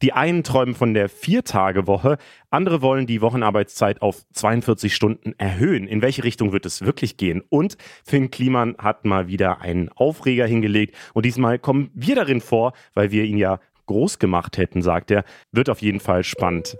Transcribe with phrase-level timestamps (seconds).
[0.00, 2.18] Die einen träumen von der Viertagewoche,
[2.50, 5.88] andere wollen die Wochenarbeitszeit auf 42 Stunden erhöhen.
[5.88, 7.42] In welche Richtung wird es wirklich gehen?
[7.48, 12.74] Und Finn Kliman hat mal wieder einen Aufreger hingelegt und diesmal kommen wir darin vor,
[12.94, 15.24] weil wir ihn ja groß gemacht hätten, sagt er.
[15.50, 16.76] Wird auf jeden Fall spannend.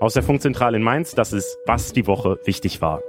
[0.00, 3.02] Aus der Funkzentrale in Mainz, das ist, was die Woche wichtig war.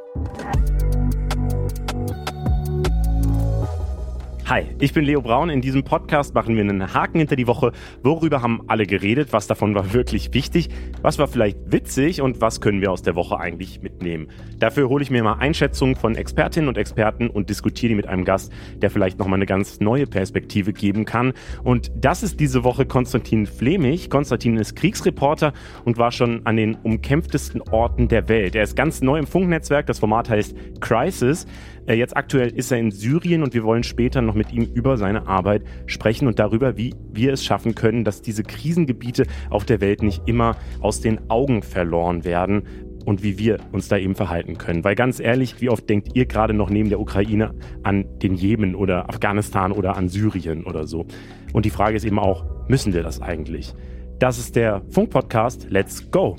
[4.47, 5.49] Hi, ich bin Leo Braun.
[5.49, 7.71] In diesem Podcast machen wir einen Haken hinter die Woche.
[8.03, 9.29] Worüber haben alle geredet?
[9.33, 10.69] Was davon war wirklich wichtig?
[11.01, 12.21] Was war vielleicht witzig?
[12.21, 14.27] Und was können wir aus der Woche eigentlich mitnehmen?
[14.59, 18.23] Dafür hole ich mir mal Einschätzungen von Expertinnen und Experten und diskutiere die mit einem
[18.23, 18.53] Gast,
[18.83, 21.33] der vielleicht nochmal eine ganz neue Perspektive geben kann.
[21.63, 24.11] Und das ist diese Woche Konstantin Flemich.
[24.11, 25.53] Konstantin ist Kriegsreporter
[25.85, 28.53] und war schon an den umkämpftesten Orten der Welt.
[28.53, 29.87] Er ist ganz neu im Funknetzwerk.
[29.87, 31.47] Das Format heißt Crisis.
[31.87, 34.97] Äh, jetzt aktuell ist er in Syrien und wir wollen später noch mit ihm über
[34.97, 39.81] seine Arbeit sprechen und darüber, wie wir es schaffen können, dass diese Krisengebiete auf der
[39.81, 42.63] Welt nicht immer aus den Augen verloren werden
[43.05, 44.83] und wie wir uns da eben verhalten können.
[44.83, 48.73] Weil ganz ehrlich, wie oft denkt ihr gerade noch neben der Ukraine an den Jemen
[48.73, 51.05] oder Afghanistan oder an Syrien oder so?
[51.53, 53.75] Und die Frage ist eben auch, müssen wir das eigentlich?
[54.17, 56.35] Das ist der Funk-Podcast Let's Go!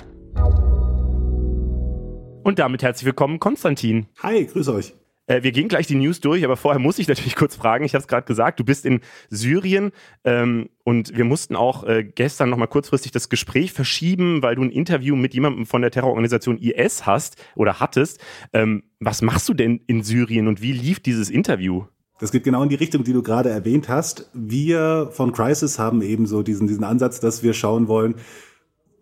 [2.43, 4.07] Und damit herzlich willkommen, Konstantin.
[4.21, 4.93] Hi, grüß euch.
[5.27, 7.85] Äh, wir gehen gleich die News durch, aber vorher muss ich natürlich kurz fragen.
[7.85, 9.91] Ich habe es gerade gesagt, du bist in Syrien
[10.23, 14.71] ähm, und wir mussten auch äh, gestern nochmal kurzfristig das Gespräch verschieben, weil du ein
[14.71, 18.19] Interview mit jemandem von der Terrororganisation IS hast oder hattest.
[18.53, 21.85] Ähm, was machst du denn in Syrien und wie lief dieses Interview?
[22.19, 24.31] Das geht genau in die Richtung, die du gerade erwähnt hast.
[24.33, 28.15] Wir von Crisis haben eben so diesen, diesen Ansatz, dass wir schauen wollen,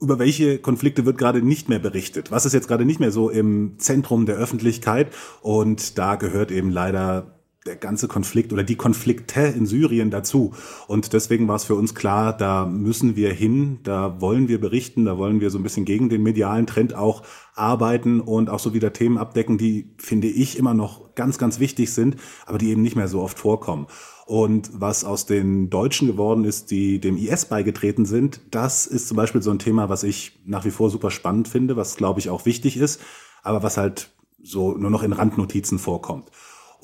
[0.01, 2.31] über welche Konflikte wird gerade nicht mehr berichtet?
[2.31, 5.13] Was ist jetzt gerade nicht mehr so im Zentrum der Öffentlichkeit?
[5.41, 7.34] Und da gehört eben leider
[7.65, 10.53] der ganze Konflikt oder die Konflikte in Syrien dazu.
[10.87, 15.05] Und deswegen war es für uns klar, da müssen wir hin, da wollen wir berichten,
[15.05, 17.23] da wollen wir so ein bisschen gegen den medialen Trend auch
[17.55, 21.91] arbeiten und auch so wieder Themen abdecken, die, finde ich, immer noch ganz, ganz wichtig
[21.91, 23.87] sind, aber die eben nicht mehr so oft vorkommen.
[24.27, 29.17] Und was aus den Deutschen geworden ist, die dem IS beigetreten sind, das ist zum
[29.17, 32.29] Beispiel so ein Thema, was ich nach wie vor super spannend finde, was glaube ich
[32.29, 33.01] auch wichtig ist,
[33.41, 34.11] aber was halt
[34.43, 36.29] so nur noch in Randnotizen vorkommt.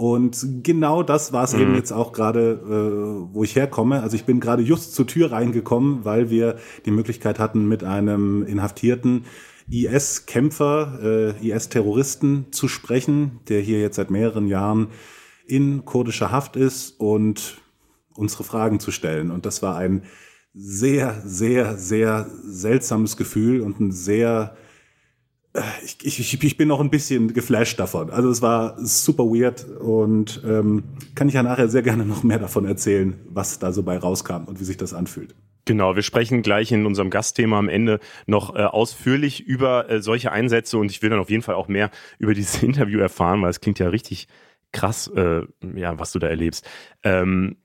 [0.01, 1.62] Und genau das war es mhm.
[1.62, 4.01] eben jetzt auch gerade, äh, wo ich herkomme.
[4.01, 6.57] Also ich bin gerade just zur Tür reingekommen, weil wir
[6.88, 9.25] die Möglichkeit hatten, mit einem inhaftierten
[9.69, 14.88] IS-Kämpfer, äh, IS-Terroristen zu sprechen, der hier jetzt seit mehreren Jahren
[15.45, 17.62] in kurdischer Haft ist und
[18.16, 19.29] unsere Fragen zu stellen.
[19.29, 20.01] Und das war ein
[20.56, 24.57] sehr, sehr, sehr seltsames Gefühl und ein sehr,
[26.01, 28.09] ich, ich, ich bin noch ein bisschen geflasht davon.
[28.09, 30.84] Also es war super weird und ähm,
[31.16, 34.45] kann ich ja nachher sehr gerne noch mehr davon erzählen, was da so bei rauskam
[34.45, 35.35] und wie sich das anfühlt.
[35.66, 40.31] Genau, wir sprechen gleich in unserem Gastthema am Ende noch äh, ausführlich über äh, solche
[40.31, 43.50] Einsätze und ich will dann auf jeden Fall auch mehr über dieses Interview erfahren, weil
[43.50, 44.28] es klingt ja richtig
[44.72, 45.41] krass, äh,
[45.75, 46.68] ja, was du da erlebst.
[47.03, 47.57] Ähm,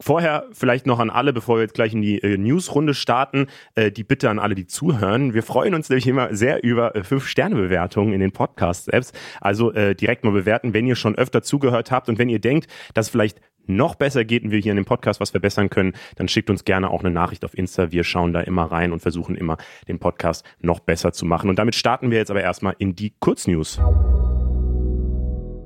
[0.00, 3.92] Vorher vielleicht noch an alle, bevor wir jetzt gleich in die äh, Newsrunde starten, äh,
[3.92, 5.32] die Bitte an alle, die zuhören.
[5.32, 9.12] Wir freuen uns nämlich immer sehr über äh, Fünf-Sterne-Bewertungen in den Podcast-Apps.
[9.40, 12.66] Also äh, direkt mal bewerten, wenn ihr schon öfter zugehört habt und wenn ihr denkt,
[12.94, 16.28] dass vielleicht noch besser geht und wir hier in dem Podcast was verbessern können, dann
[16.28, 17.92] schickt uns gerne auch eine Nachricht auf Insta.
[17.92, 19.56] Wir schauen da immer rein und versuchen immer,
[19.88, 21.48] den Podcast noch besser zu machen.
[21.48, 23.80] Und damit starten wir jetzt aber erstmal in die Kurznews.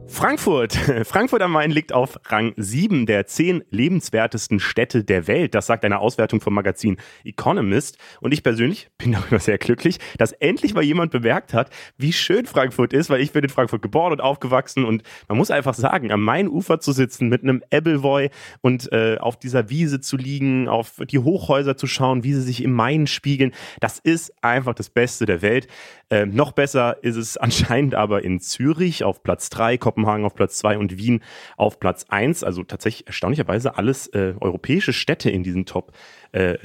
[0.09, 0.73] Frankfurt.
[1.05, 5.55] Frankfurt am Main liegt auf Rang 7 der 10 lebenswertesten Städte der Welt.
[5.55, 7.99] Das sagt eine Auswertung vom Magazin Economist.
[8.21, 12.47] Und ich persönlich bin darüber sehr glücklich, dass endlich mal jemand bemerkt hat, wie schön
[12.47, 14.85] Frankfurt ist, weil ich bin in Frankfurt geboren und aufgewachsen.
[14.85, 18.31] Und man muss einfach sagen, am Mainufer zu sitzen mit einem Appleboy
[18.61, 22.63] und äh, auf dieser Wiese zu liegen, auf die Hochhäuser zu schauen, wie sie sich
[22.63, 25.67] im Main spiegeln, das ist einfach das Beste der Welt.
[26.09, 30.59] Äh, noch besser ist es anscheinend aber in Zürich auf Platz 3, Kopenhagen auf Platz
[30.59, 31.23] 2 und Wien
[31.57, 32.45] auf Platz 1.
[32.45, 35.93] Also tatsächlich erstaunlicherweise alles äh, europäische Städte in diesen Top
[36.33, 36.57] äh.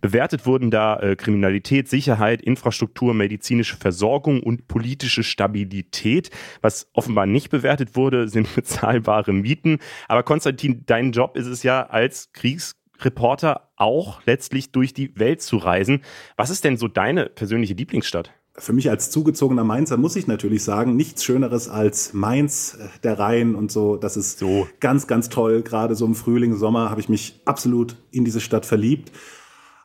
[0.00, 6.30] Bewertet wurden da äh, Kriminalität, Sicherheit, Infrastruktur, medizinische Versorgung und politische Stabilität.
[6.60, 9.78] Was offenbar nicht bewertet wurde, sind bezahlbare Mieten.
[10.08, 15.42] Aber Konstantin, dein Job ist es ja als Kriegs Reporter auch letztlich durch die Welt
[15.42, 16.02] zu reisen.
[16.36, 18.32] Was ist denn so deine persönliche Lieblingsstadt?
[18.58, 23.18] Für mich als zugezogener Mainzer muss ich natürlich sagen, nichts Schöneres als Mainz, äh, der
[23.18, 23.96] Rhein und so.
[23.96, 24.68] Das ist so.
[24.78, 25.62] ganz, ganz toll.
[25.62, 29.10] Gerade so im Frühling, Sommer habe ich mich absolut in diese Stadt verliebt.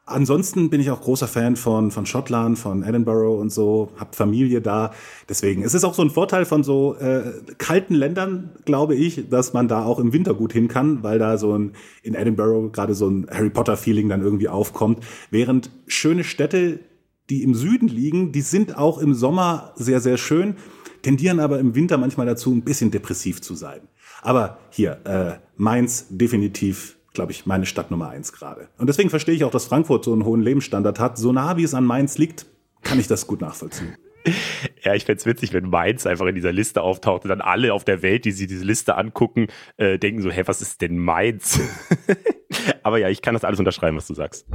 [0.09, 4.61] Ansonsten bin ich auch großer Fan von, von Schottland, von Edinburgh und so, hab Familie
[4.61, 4.91] da.
[5.27, 9.51] Deswegen, es ist auch so ein Vorteil von so äh, kalten Ländern, glaube ich, dass
[9.51, 11.73] man da auch im Winter gut hin kann, weil da so ein,
[12.03, 15.03] in Edinburgh gerade so ein Harry Potter-Feeling dann irgendwie aufkommt.
[15.29, 16.79] Während schöne Städte,
[17.29, 20.55] die im Süden liegen, die sind auch im Sommer sehr, sehr schön,
[21.01, 23.81] tendieren aber im Winter manchmal dazu, ein bisschen depressiv zu sein.
[24.21, 28.69] Aber hier, äh, Mainz definitiv glaube ich, meine Stadt Nummer eins gerade.
[28.77, 31.17] Und deswegen verstehe ich auch, dass Frankfurt so einen hohen Lebensstandard hat.
[31.17, 32.45] So nah wie es an Mainz liegt,
[32.83, 33.95] kann ich das gut nachvollziehen.
[34.83, 37.73] Ja, ich fände es witzig, wenn Mainz einfach in dieser Liste auftaucht und dann alle
[37.73, 39.47] auf der Welt, die sich diese Liste angucken,
[39.77, 41.61] äh, denken so, hä, was ist denn Mainz?
[42.83, 44.45] Aber ja, ich kann das alles unterschreiben, was du sagst.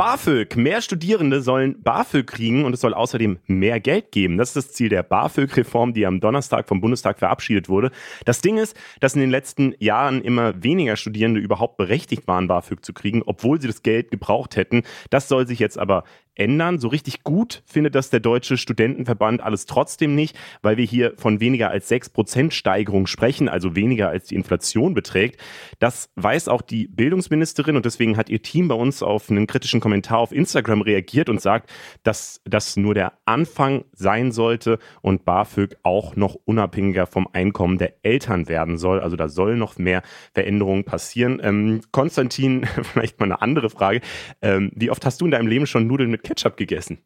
[0.00, 0.56] BAföG.
[0.56, 4.38] Mehr Studierende sollen BAföG kriegen und es soll außerdem mehr Geld geben.
[4.38, 7.90] Das ist das Ziel der BAföG-Reform, die am Donnerstag vom Bundestag verabschiedet wurde.
[8.24, 12.82] Das Ding ist, dass in den letzten Jahren immer weniger Studierende überhaupt berechtigt waren, BAföG
[12.82, 14.84] zu kriegen, obwohl sie das Geld gebraucht hätten.
[15.10, 16.04] Das soll sich jetzt aber
[16.34, 16.78] ändern.
[16.78, 21.40] So richtig gut findet das der Deutsche Studentenverband alles trotzdem nicht, weil wir hier von
[21.40, 25.40] weniger als 6% Steigerung sprechen, also weniger als die Inflation beträgt.
[25.78, 29.80] Das weiß auch die Bildungsministerin und deswegen hat ihr Team bei uns auf einen kritischen
[29.80, 31.70] Kommentar auf Instagram reagiert und sagt,
[32.02, 37.94] dass das nur der Anfang sein sollte und BAföG auch noch unabhängiger vom Einkommen der
[38.04, 39.00] Eltern werden soll.
[39.00, 40.02] Also da soll noch mehr
[40.34, 41.40] Veränderungen passieren.
[41.42, 44.00] Ähm, Konstantin, vielleicht mal eine andere Frage.
[44.42, 46.98] Ähm, wie oft hast du in deinem Leben schon Nudeln mit mit Ketchup gegessen?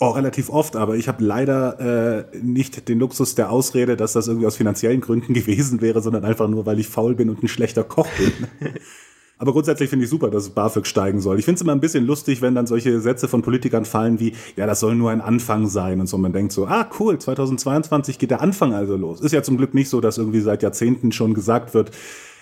[0.00, 4.28] Oh, relativ oft, aber ich habe leider äh, nicht den Luxus der Ausrede, dass das
[4.28, 7.48] irgendwie aus finanziellen Gründen gewesen wäre, sondern einfach nur, weil ich faul bin und ein
[7.48, 8.32] schlechter Koch bin.
[9.38, 11.38] aber grundsätzlich finde ich super, dass BAföG steigen soll.
[11.38, 14.34] Ich finde es immer ein bisschen lustig, wenn dann solche Sätze von Politikern fallen wie,
[14.56, 16.16] ja, das soll nur ein Anfang sein und so.
[16.16, 19.20] Man denkt so, ah, cool, 2022 geht der Anfang also los.
[19.20, 21.90] Ist ja zum Glück nicht so, dass irgendwie seit Jahrzehnten schon gesagt wird,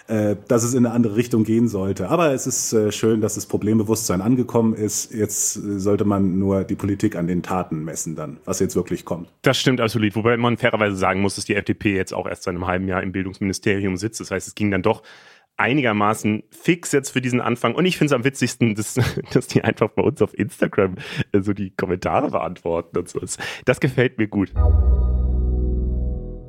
[0.08, 2.08] äh, dass es in eine andere Richtung gehen sollte.
[2.08, 5.12] Aber es ist äh, schön, dass das Problembewusstsein angekommen ist.
[5.12, 9.04] Jetzt äh, sollte man nur die Politik an den Taten messen dann, was jetzt wirklich
[9.04, 9.28] kommt.
[9.42, 10.14] Das stimmt absolut.
[10.14, 13.02] Wobei man fairerweise sagen muss, dass die FDP jetzt auch erst seit einem halben Jahr
[13.02, 14.20] im Bildungsministerium sitzt.
[14.20, 15.02] Das heißt, es ging dann doch
[15.56, 17.74] einigermaßen fix jetzt für diesen Anfang.
[17.74, 18.94] Und ich finde es am witzigsten, dass,
[19.32, 20.96] dass die einfach bei uns auf Instagram
[21.32, 23.20] so die Kommentare beantworten und so.
[23.64, 24.52] Das gefällt mir gut.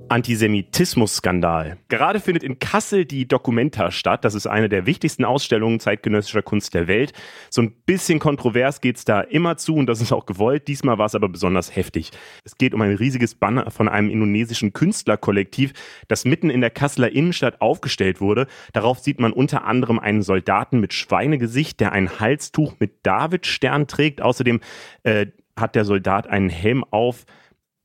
[0.10, 1.78] Antisemitismus-Skandal.
[1.88, 4.26] Gerade findet in Kassel die Documenta statt.
[4.26, 7.14] Das ist eine der wichtigsten Ausstellungen zeitgenössischer Kunst der Welt.
[7.50, 10.68] So ein bisschen kontrovers geht's da immer zu und das ist auch gewollt.
[10.68, 12.12] Diesmal war es aber besonders heftig.
[12.44, 15.74] Es geht um ein riesiges Banner von einem indonesischen Künstlerkollektiv,
[16.08, 18.48] das mitten in der Kasseler Innenstadt aufgestellt wurde.
[18.74, 24.22] Darauf sieht man unter anderem einen Soldaten mit Schweinegesicht, der ein Halstuch mit Davidstern trägt.
[24.22, 24.60] Außerdem
[25.04, 25.28] äh,
[25.58, 27.26] hat der Soldat einen Helm auf,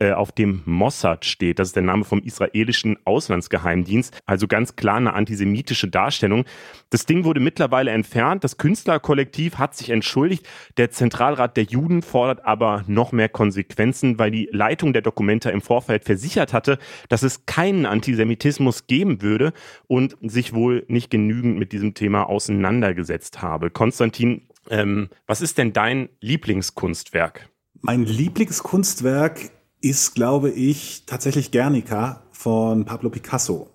[0.02, 1.60] äh, auf dem Mossad steht.
[1.60, 4.18] Das ist der Name vom israelischen Auslandsgeheimdienst.
[4.26, 6.44] Also ganz klar eine antisemitische Darstellung.
[6.90, 8.42] Das Ding wurde mittlerweile entfernt.
[8.42, 10.48] Das Künstlerkollektiv hat sich entschuldigt.
[10.76, 15.60] Der Zentralrat der Juden fordert aber noch mehr Konsequenzen, weil die Leitung der Dokumenta im
[15.60, 16.78] Vorfeld versichert hatte,
[17.08, 19.52] dass es keinen Antisemitismus geben würde
[19.86, 23.70] und sich wohl nicht genügend mit diesem Thema auseinandergesetzt habe.
[23.70, 27.48] Konstantin, ähm, was ist denn dein Lieblingskunstwerk?
[27.82, 33.68] Mein Lieblingskunstwerk ist, glaube ich, tatsächlich Guernica von Pablo Picasso.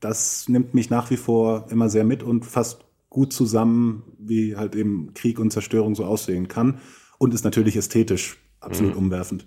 [0.00, 4.74] Das nimmt mich nach wie vor immer sehr mit und fasst gut zusammen, wie halt
[4.74, 6.80] eben Krieg und Zerstörung so aussehen kann
[7.18, 8.98] und ist natürlich ästhetisch absolut mhm.
[8.98, 9.46] umwerfend.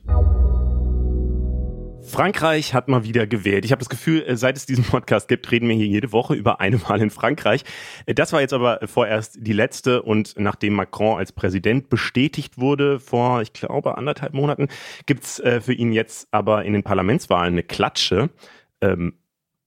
[2.10, 3.64] Frankreich hat mal wieder gewählt.
[3.66, 6.34] Ich habe das Gefühl, äh, seit es diesen Podcast gibt, reden wir hier jede Woche
[6.34, 7.64] über eine Wahl in Frankreich.
[8.06, 13.00] Äh, das war jetzt aber vorerst die letzte und nachdem Macron als Präsident bestätigt wurde
[13.00, 14.68] vor, ich glaube, anderthalb Monaten,
[15.06, 18.30] gibt's äh, für ihn jetzt aber in den Parlamentswahlen eine Klatsche.
[18.82, 19.14] Ähm,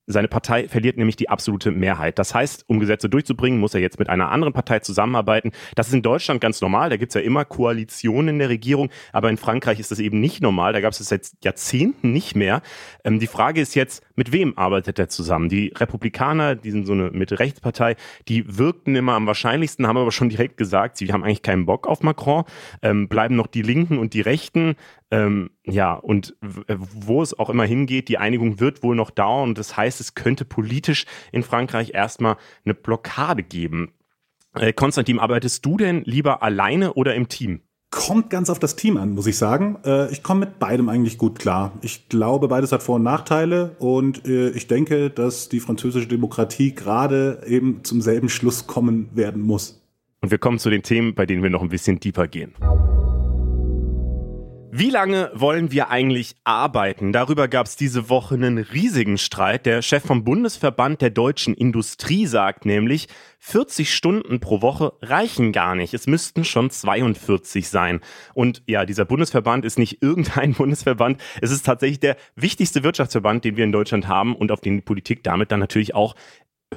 [0.06, 2.18] seine Partei verliert nämlich die absolute Mehrheit.
[2.18, 5.52] Das heißt, um Gesetze durchzubringen, muss er jetzt mit einer anderen Partei zusammenarbeiten.
[5.76, 6.90] Das ist in Deutschland ganz normal.
[6.90, 8.90] Da gibt's ja immer Koalitionen in der Regierung.
[9.12, 10.73] Aber in Frankreich ist das eben nicht normal.
[10.73, 12.62] Da gab es das seit Jahrzehnten nicht mehr.
[13.04, 15.49] Ähm, die Frage ist jetzt, mit wem arbeitet er zusammen?
[15.49, 17.97] Die Republikaner, die sind so eine Mitte-Rechts-Partei,
[18.28, 21.87] die wirkten immer am wahrscheinlichsten, haben aber schon direkt gesagt, sie haben eigentlich keinen Bock
[21.87, 22.44] auf Macron.
[22.82, 24.75] Ähm, bleiben noch die Linken und die Rechten.
[25.12, 29.50] Ähm, ja, und wo es auch immer hingeht, die Einigung wird wohl noch dauern.
[29.50, 33.92] Und das heißt, es könnte politisch in Frankreich erstmal eine Blockade geben.
[34.54, 37.61] Äh, Konstantin, arbeitest du denn lieber alleine oder im Team?
[37.90, 39.76] Kommt ganz auf das Team an, muss ich sagen.
[39.85, 41.73] Äh, ich komme mit beidem eigentlich gut klar.
[41.83, 46.75] Ich glaube, beides hat Vor- und Nachteile und äh, ich denke, dass die französische Demokratie
[46.75, 49.83] gerade eben zum selben Schluss kommen werden muss.
[50.23, 52.54] Und wir kommen zu den Themen, bei denen wir noch ein bisschen tiefer gehen.
[54.74, 57.12] Wie lange wollen wir eigentlich arbeiten?
[57.12, 59.66] Darüber gab es diese Woche einen riesigen Streit.
[59.66, 63.08] Der Chef vom Bundesverband der deutschen Industrie sagt nämlich,
[63.40, 65.92] 40 Stunden pro Woche reichen gar nicht.
[65.92, 68.00] Es müssten schon 42 sein.
[68.32, 71.20] Und ja, dieser Bundesverband ist nicht irgendein Bundesverband.
[71.42, 74.80] Es ist tatsächlich der wichtigste Wirtschaftsverband, den wir in Deutschland haben und auf den die
[74.80, 76.14] Politik damit dann natürlich auch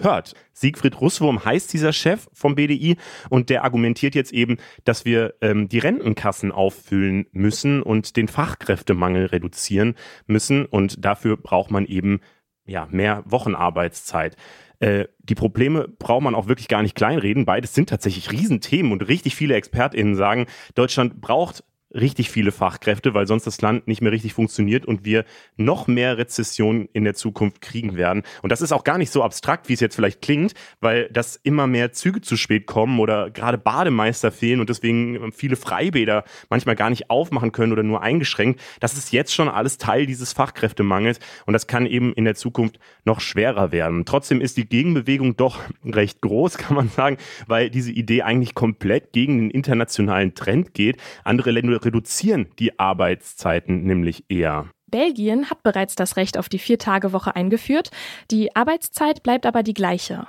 [0.01, 0.33] hört.
[0.53, 2.97] Siegfried Russwurm heißt dieser Chef vom BDI
[3.29, 9.27] und der argumentiert jetzt eben, dass wir ähm, die Rentenkassen auffüllen müssen und den Fachkräftemangel
[9.27, 9.95] reduzieren
[10.27, 12.21] müssen und dafür braucht man eben
[12.65, 14.35] ja mehr Wochenarbeitszeit.
[14.79, 17.45] Äh, die Probleme braucht man auch wirklich gar nicht kleinreden.
[17.45, 21.63] Beides sind tatsächlich Riesenthemen und richtig viele ExpertInnen sagen, Deutschland braucht
[21.95, 25.25] richtig viele Fachkräfte, weil sonst das Land nicht mehr richtig funktioniert und wir
[25.57, 28.23] noch mehr Rezession in der Zukunft kriegen werden.
[28.41, 31.37] Und das ist auch gar nicht so abstrakt, wie es jetzt vielleicht klingt, weil das
[31.37, 36.75] immer mehr Züge zu spät kommen oder gerade Bademeister fehlen und deswegen viele Freibäder manchmal
[36.75, 38.59] gar nicht aufmachen können oder nur eingeschränkt.
[38.79, 42.79] Das ist jetzt schon alles Teil dieses Fachkräftemangels und das kann eben in der Zukunft
[43.05, 44.05] noch schwerer werden.
[44.05, 49.13] Trotzdem ist die Gegenbewegung doch recht groß, kann man sagen, weil diese Idee eigentlich komplett
[49.13, 50.97] gegen den internationalen Trend geht.
[51.23, 54.69] Andere Länder reduzieren die Arbeitszeiten nämlich eher.
[54.87, 57.91] Belgien hat bereits das Recht auf die Vier-Tage-Woche eingeführt.
[58.31, 60.27] Die Arbeitszeit bleibt aber die gleiche.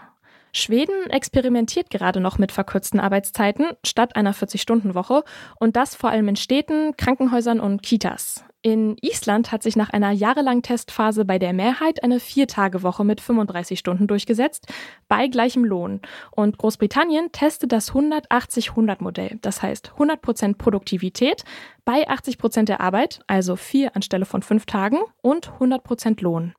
[0.53, 5.23] Schweden experimentiert gerade noch mit verkürzten Arbeitszeiten statt einer 40-Stunden-Woche
[5.61, 8.43] und das vor allem in Städten, Krankenhäusern und Kitas.
[8.66, 13.78] In Island hat sich nach einer jahrelangen Testphase bei der Mehrheit eine Viertagewoche mit 35
[13.78, 14.66] Stunden durchgesetzt,
[15.06, 16.00] bei gleichem Lohn.
[16.32, 19.38] Und Großbritannien testet das 180-100-Modell.
[19.40, 21.44] Das heißt 100% Produktivität
[21.85, 26.52] bei 80% der Arbeit, also vier anstelle von fünf Tagen und 100% Lohn.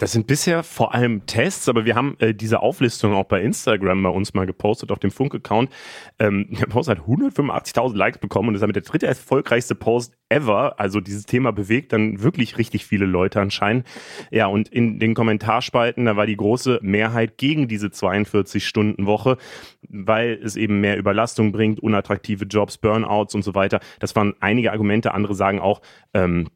[0.00, 4.02] Das sind bisher vor allem Tests, aber wir haben äh, diese Auflistung auch bei Instagram
[4.02, 5.70] bei uns mal gepostet auf dem Funk-Account.
[6.18, 10.80] Ähm, der Post hat 185.000 Likes bekommen und ist damit der dritte erfolgreichste Post ever.
[10.80, 13.86] Also dieses Thema bewegt dann wirklich richtig viele Leute anscheinend.
[14.30, 19.36] Ja, und in den Kommentarspalten, da war die große Mehrheit gegen diese 42-Stunden-Woche,
[19.86, 23.80] weil es eben mehr Überlastung bringt, unattraktive Jobs, Burnouts und so weiter.
[23.98, 25.12] Das waren einige Argumente.
[25.12, 25.82] Andere sagen auch,
[26.14, 26.48] ähm,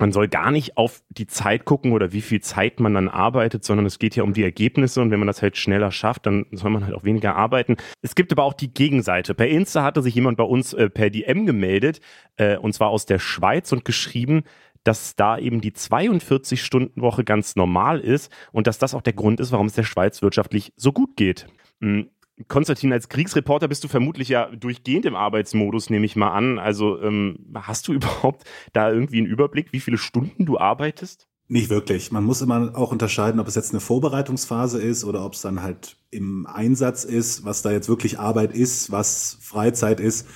[0.00, 3.64] man soll gar nicht auf die Zeit gucken oder wie viel Zeit man dann arbeitet,
[3.64, 6.46] sondern es geht ja um die Ergebnisse und wenn man das halt schneller schafft, dann
[6.52, 7.76] soll man halt auch weniger arbeiten.
[8.02, 9.34] Es gibt aber auch die Gegenseite.
[9.34, 12.00] Per Insta hatte sich jemand bei uns äh, per DM gemeldet
[12.36, 14.44] äh, und zwar aus der Schweiz und geschrieben,
[14.84, 19.52] dass da eben die 42-Stunden-Woche ganz normal ist und dass das auch der Grund ist,
[19.52, 21.46] warum es der Schweiz wirtschaftlich so gut geht.
[21.80, 22.08] Hm,
[22.48, 26.58] Konstantin, als Kriegsreporter bist du vermutlich ja durchgehend im Arbeitsmodus, nehme ich mal an.
[26.58, 31.28] Also ähm, hast du überhaupt da irgendwie einen Überblick, wie viele Stunden du arbeitest?
[31.48, 32.12] Nicht wirklich.
[32.12, 35.62] Man muss immer auch unterscheiden, ob es jetzt eine Vorbereitungsphase ist oder ob es dann
[35.62, 40.28] halt im Einsatz ist, was da jetzt wirklich Arbeit ist, was Freizeit ist.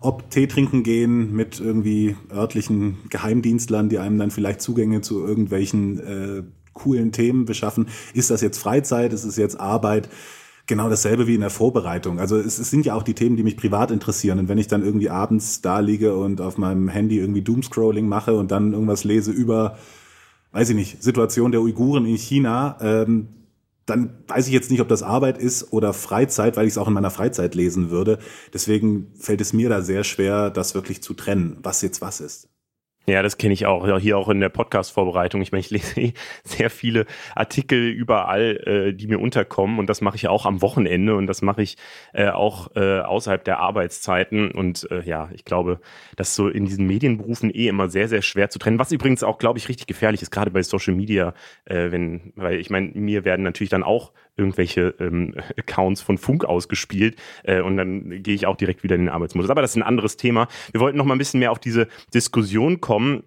[0.00, 5.98] Ob Tee trinken gehen mit irgendwie örtlichen Geheimdienstlern, die einem dann vielleicht Zugänge zu irgendwelchen
[5.98, 7.88] äh, coolen Themen beschaffen.
[8.14, 9.12] Ist das jetzt Freizeit?
[9.12, 10.08] Ist es jetzt Arbeit?
[10.70, 12.20] Genau dasselbe wie in der Vorbereitung.
[12.20, 14.38] Also es, es, sind ja auch die Themen, die mich privat interessieren.
[14.38, 18.36] Und wenn ich dann irgendwie abends da liege und auf meinem Handy irgendwie Doomscrolling mache
[18.36, 19.78] und dann irgendwas lese über,
[20.52, 23.30] weiß ich nicht, Situation der Uiguren in China, ähm,
[23.84, 26.86] dann weiß ich jetzt nicht, ob das Arbeit ist oder Freizeit, weil ich es auch
[26.86, 28.20] in meiner Freizeit lesen würde.
[28.54, 32.48] Deswegen fällt es mir da sehr schwer, das wirklich zu trennen, was jetzt was ist.
[33.06, 33.98] Ja, das kenne ich auch.
[33.98, 35.40] Hier auch in der Podcast-Vorbereitung.
[35.40, 36.12] Ich meine, ich lese eh
[36.44, 39.78] sehr viele Artikel überall, äh, die mir unterkommen.
[39.78, 41.76] Und das mache ich auch am Wochenende und das mache ich
[42.12, 44.52] äh, auch äh, außerhalb der Arbeitszeiten.
[44.52, 45.80] Und äh, ja, ich glaube,
[46.14, 48.78] das ist so in diesen Medienberufen eh immer sehr, sehr schwer zu trennen.
[48.78, 52.60] Was übrigens auch, glaube ich, richtig gefährlich ist, gerade bei Social Media, äh, wenn, weil
[52.60, 57.76] ich meine, mir werden natürlich dann auch irgendwelche ähm, Accounts von Funk ausgespielt äh, und
[57.76, 59.50] dann gehe ich auch direkt wieder in den Arbeitsmodus.
[59.50, 60.48] Aber das ist ein anderes Thema.
[60.72, 63.24] Wir wollten noch mal ein bisschen mehr auf diese Diskussion kommen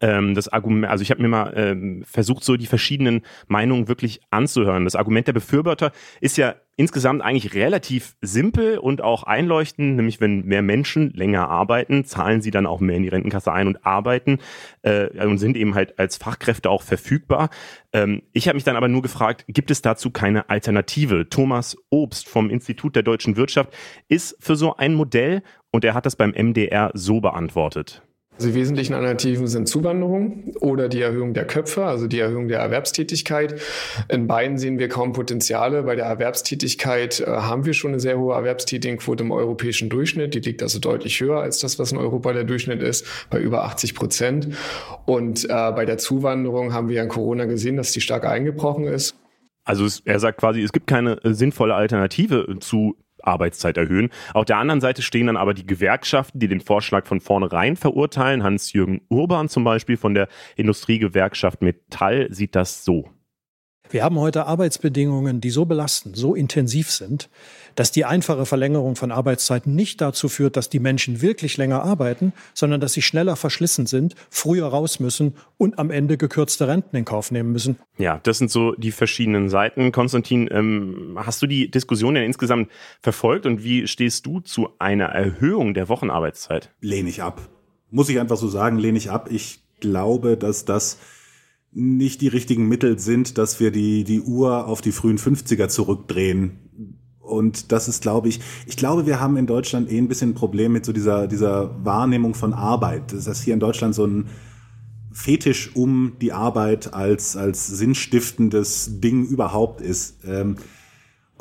[0.00, 4.20] ähm, das Argument, also ich habe mir mal ähm, versucht, so die verschiedenen Meinungen wirklich
[4.30, 4.84] anzuhören.
[4.84, 10.44] Das Argument der Befürworter ist ja insgesamt eigentlich relativ simpel und auch einleuchtend, nämlich wenn
[10.44, 14.38] mehr Menschen länger arbeiten, zahlen sie dann auch mehr in die Rentenkasse ein und arbeiten
[14.82, 17.50] äh, und sind eben halt als Fachkräfte auch verfügbar.
[17.92, 21.28] Ähm, ich habe mich dann aber nur gefragt, gibt es dazu keine Alternative?
[21.28, 23.72] Thomas Obst vom Institut der deutschen Wirtschaft
[24.08, 28.02] ist für so ein Modell und er hat das beim MDR so beantwortet.
[28.36, 32.60] Also die wesentlichen Alternativen sind Zuwanderung oder die Erhöhung der Köpfe, also die Erhöhung der
[32.60, 33.60] Erwerbstätigkeit.
[34.08, 35.82] In beiden sehen wir kaum Potenziale.
[35.82, 40.34] Bei der Erwerbstätigkeit äh, haben wir schon eine sehr hohe Erwerbstätigenquote im europäischen Durchschnitt.
[40.34, 43.64] Die liegt also deutlich höher als das, was in Europa der Durchschnitt ist, bei über
[43.64, 44.48] 80 Prozent.
[45.04, 48.84] Und äh, bei der Zuwanderung haben wir ja in Corona gesehen, dass die stark eingebrochen
[48.84, 49.14] ist.
[49.64, 54.10] Also es, er sagt quasi, es gibt keine äh, sinnvolle Alternative zu Arbeitszeit erhöhen.
[54.34, 58.42] Auf der anderen Seite stehen dann aber die Gewerkschaften, die den Vorschlag von vornherein verurteilen.
[58.42, 63.08] Hans-Jürgen Urban zum Beispiel von der Industriegewerkschaft Metall sieht das so.
[63.92, 67.28] Wir haben heute Arbeitsbedingungen, die so belastend, so intensiv sind,
[67.74, 72.32] dass die einfache Verlängerung von Arbeitszeiten nicht dazu führt, dass die Menschen wirklich länger arbeiten,
[72.54, 77.04] sondern dass sie schneller verschlissen sind, früher raus müssen und am Ende gekürzte Renten in
[77.04, 77.76] Kauf nehmen müssen.
[77.98, 79.92] Ja, das sind so die verschiedenen Seiten.
[79.92, 82.70] Konstantin, ähm, hast du die Diskussion denn insgesamt
[83.02, 86.70] verfolgt und wie stehst du zu einer Erhöhung der Wochenarbeitszeit?
[86.80, 87.42] Lehne ich ab.
[87.90, 89.28] Muss ich einfach so sagen, lehne ich ab.
[89.30, 90.96] Ich glaube, dass das
[91.72, 96.58] nicht die richtigen Mittel sind, dass wir die, die Uhr auf die frühen 50er zurückdrehen.
[97.20, 100.34] Und das ist, glaube ich, ich glaube, wir haben in Deutschland eh ein bisschen ein
[100.34, 103.12] Problem mit so dieser, dieser Wahrnehmung von Arbeit.
[103.12, 104.28] Das heißt, hier in Deutschland so ein
[105.14, 110.16] Fetisch um die Arbeit als, als sinnstiftendes Ding überhaupt ist.
[110.26, 110.56] Ähm,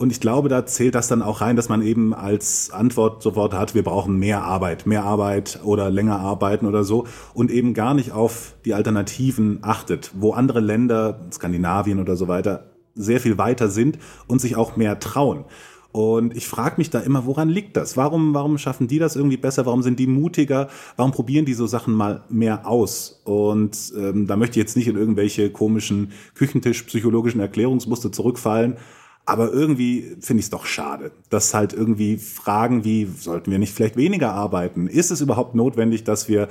[0.01, 3.53] und ich glaube, da zählt das dann auch rein, dass man eben als Antwort sofort
[3.53, 7.05] hat, wir brauchen mehr Arbeit, mehr Arbeit oder länger arbeiten oder so
[7.35, 12.71] und eben gar nicht auf die Alternativen achtet, wo andere Länder, Skandinavien oder so weiter,
[12.95, 15.45] sehr viel weiter sind und sich auch mehr trauen.
[15.91, 17.97] Und ich frage mich da immer, woran liegt das?
[17.97, 19.65] Warum, warum schaffen die das irgendwie besser?
[19.65, 20.69] Warum sind die mutiger?
[20.95, 23.21] Warum probieren die so Sachen mal mehr aus?
[23.25, 28.77] Und ähm, da möchte ich jetzt nicht in irgendwelche komischen Küchentisch-psychologischen Erklärungsmuster zurückfallen.
[29.25, 33.73] Aber irgendwie finde ich es doch schade, dass halt irgendwie Fragen wie, sollten wir nicht
[33.73, 34.87] vielleicht weniger arbeiten?
[34.87, 36.47] Ist es überhaupt notwendig, dass wir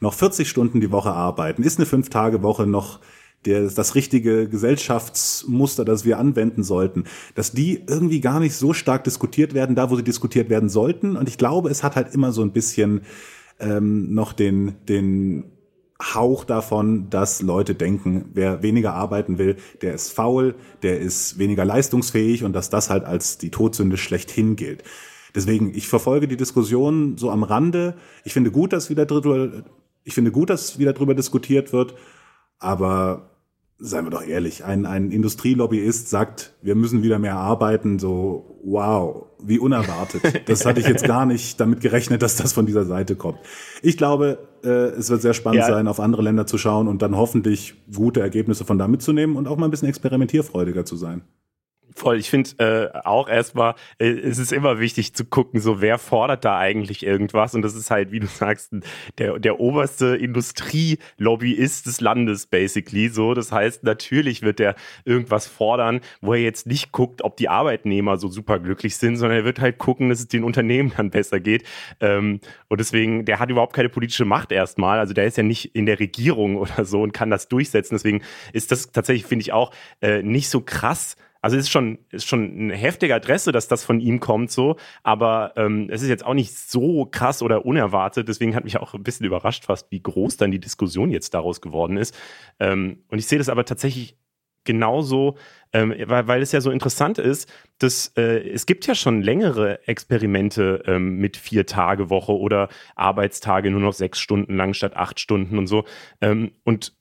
[0.00, 1.62] noch 40 Stunden die Woche arbeiten?
[1.62, 3.00] Ist eine Fünf-Tage-Woche noch
[3.44, 7.04] der, das richtige Gesellschaftsmuster, das wir anwenden sollten,
[7.34, 11.16] dass die irgendwie gar nicht so stark diskutiert werden, da wo sie diskutiert werden sollten.
[11.16, 13.02] Und ich glaube, es hat halt immer so ein bisschen
[13.60, 15.44] ähm, noch den, den
[16.02, 21.64] Hauch davon, dass Leute denken, wer weniger arbeiten will, der ist faul, der ist weniger
[21.64, 24.82] leistungsfähig und dass das halt als die Todsünde schlechthin gilt.
[25.34, 27.94] Deswegen, ich verfolge die Diskussion so am Rande.
[28.24, 29.64] Ich finde gut, dass wieder drüber,
[30.02, 31.94] ich finde gut, dass wieder drüber diskutiert wird,
[32.58, 33.30] aber
[33.78, 39.26] seien wir doch ehrlich, ein, ein Industrielobbyist sagt, wir müssen wieder mehr arbeiten, so, wow,
[39.42, 40.22] wie unerwartet.
[40.46, 43.38] Das hatte ich jetzt gar nicht damit gerechnet, dass das von dieser Seite kommt.
[43.82, 45.66] Ich glaube, äh, es wird sehr spannend ja.
[45.66, 49.48] sein, auf andere Länder zu schauen und dann hoffentlich gute Ergebnisse von da mitzunehmen und
[49.48, 51.22] auch mal ein bisschen experimentierfreudiger zu sein.
[51.96, 55.98] Voll, ich finde äh, auch erstmal, äh, es ist immer wichtig zu gucken, so wer
[55.98, 58.74] fordert da eigentlich irgendwas und das ist halt, wie du sagst,
[59.18, 63.34] der, der oberste Industrielobbyist des Landes basically so.
[63.34, 68.16] Das heißt, natürlich wird der irgendwas fordern, wo er jetzt nicht guckt, ob die Arbeitnehmer
[68.16, 71.38] so super glücklich sind, sondern er wird halt gucken, dass es den Unternehmen dann besser
[71.38, 71.62] geht.
[72.00, 75.76] Ähm, und deswegen, der hat überhaupt keine politische Macht erstmal, also der ist ja nicht
[75.76, 77.94] in der Regierung oder so und kann das durchsetzen.
[77.94, 81.98] Deswegen ist das tatsächlich, finde ich auch, äh, nicht so krass, also es ist schon,
[82.10, 84.76] ist schon eine heftige Adresse, dass das von ihm kommt, so.
[85.02, 88.28] Aber ähm, es ist jetzt auch nicht so krass oder unerwartet.
[88.28, 91.60] Deswegen hat mich auch ein bisschen überrascht, fast, wie groß dann die Diskussion jetzt daraus
[91.60, 92.16] geworden ist.
[92.60, 94.16] Ähm, und ich sehe das aber tatsächlich
[94.64, 95.36] genauso,
[95.74, 99.86] ähm, weil, weil es ja so interessant ist, dass äh, es gibt ja schon längere
[99.86, 105.20] Experimente ähm, mit vier Tage Woche oder Arbeitstage nur noch sechs Stunden lang statt acht
[105.20, 105.84] Stunden und so.
[106.22, 106.94] Ähm, und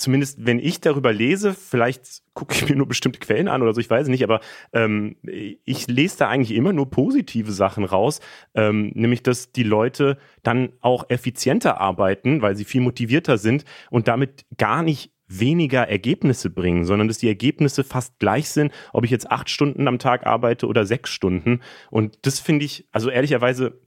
[0.00, 3.80] zumindest wenn ich darüber lese, vielleicht gucke ich mir nur bestimmte Quellen an oder so,
[3.80, 4.40] ich weiß nicht, aber
[4.72, 8.20] ähm, ich lese da eigentlich immer nur positive Sachen raus,
[8.54, 14.08] ähm, nämlich dass die Leute dann auch effizienter arbeiten, weil sie viel motivierter sind und
[14.08, 19.10] damit gar nicht weniger Ergebnisse bringen, sondern dass die Ergebnisse fast gleich sind, ob ich
[19.10, 21.60] jetzt acht Stunden am Tag arbeite oder sechs Stunden.
[21.90, 23.80] Und das finde ich, also ehrlicherweise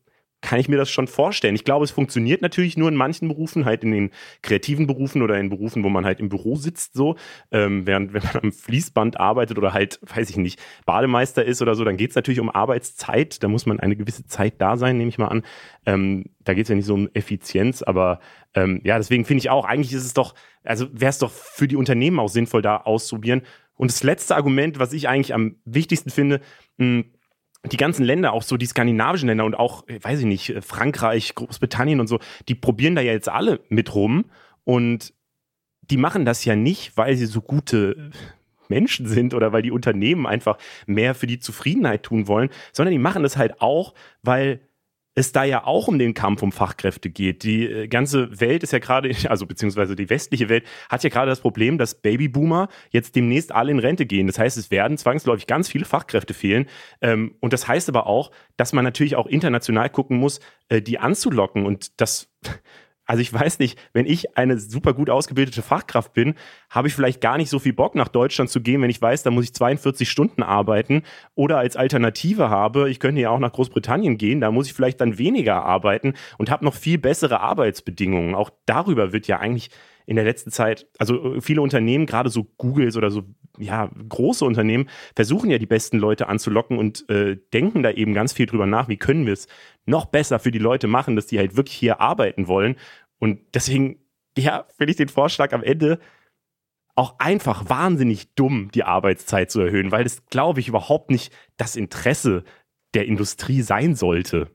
[0.43, 1.55] kann ich mir das schon vorstellen.
[1.55, 5.39] Ich glaube, es funktioniert natürlich nur in manchen Berufen, halt in den kreativen Berufen oder
[5.39, 7.15] in Berufen, wo man halt im Büro sitzt, so.
[7.51, 11.75] Ähm, während wenn man am Fließband arbeitet oder halt, weiß ich nicht, Bademeister ist oder
[11.75, 13.41] so, dann geht es natürlich um Arbeitszeit.
[13.41, 15.43] Da muss man eine gewisse Zeit da sein, nehme ich mal an.
[15.85, 18.19] Ähm, da geht es ja nicht so um Effizienz, aber
[18.53, 21.69] ähm, ja, deswegen finde ich auch, eigentlich ist es doch, also wäre es doch für
[21.69, 23.43] die Unternehmen auch sinnvoll, da auszuprobieren.
[23.75, 26.41] Und das letzte Argument, was ich eigentlich am wichtigsten finde,
[26.77, 27.05] mh,
[27.71, 31.99] die ganzen Länder, auch so die skandinavischen Länder und auch, weiß ich nicht, Frankreich, Großbritannien
[31.99, 34.25] und so, die probieren da ja jetzt alle mit rum
[34.63, 35.13] und
[35.81, 38.11] die machen das ja nicht, weil sie so gute
[38.69, 42.99] Menschen sind oder weil die Unternehmen einfach mehr für die Zufriedenheit tun wollen, sondern die
[42.99, 44.61] machen das halt auch, weil
[45.15, 47.43] es da ja auch um den Kampf um Fachkräfte geht.
[47.43, 51.29] Die äh, ganze Welt ist ja gerade, also beziehungsweise die westliche Welt hat ja gerade
[51.29, 54.27] das Problem, dass Babyboomer jetzt demnächst alle in Rente gehen.
[54.27, 56.67] Das heißt, es werden zwangsläufig ganz viele Fachkräfte fehlen.
[57.01, 60.99] Ähm, und das heißt aber auch, dass man natürlich auch international gucken muss, äh, die
[60.99, 61.65] anzulocken.
[61.65, 62.31] Und das
[63.05, 66.35] also ich weiß nicht, wenn ich eine super gut ausgebildete Fachkraft bin,
[66.69, 69.23] habe ich vielleicht gar nicht so viel Bock nach Deutschland zu gehen, wenn ich weiß,
[69.23, 71.03] da muss ich 42 Stunden arbeiten
[71.35, 75.01] oder als Alternative habe, ich könnte ja auch nach Großbritannien gehen, da muss ich vielleicht
[75.01, 78.35] dann weniger arbeiten und habe noch viel bessere Arbeitsbedingungen.
[78.35, 79.69] Auch darüber wird ja eigentlich
[80.05, 83.23] in der letzten Zeit, also viele Unternehmen, gerade so Googles oder so
[83.57, 88.33] ja, große Unternehmen, versuchen ja die besten Leute anzulocken und äh, denken da eben ganz
[88.33, 89.47] viel drüber nach, wie können wir es
[89.85, 92.75] noch besser für die Leute machen, dass die halt wirklich hier arbeiten wollen.
[93.19, 93.99] Und deswegen,
[94.37, 95.99] ja, finde ich den Vorschlag am Ende
[96.95, 101.75] auch einfach wahnsinnig dumm, die Arbeitszeit zu erhöhen, weil das, glaube ich, überhaupt nicht das
[101.75, 102.43] Interesse
[102.93, 104.51] der Industrie sein sollte.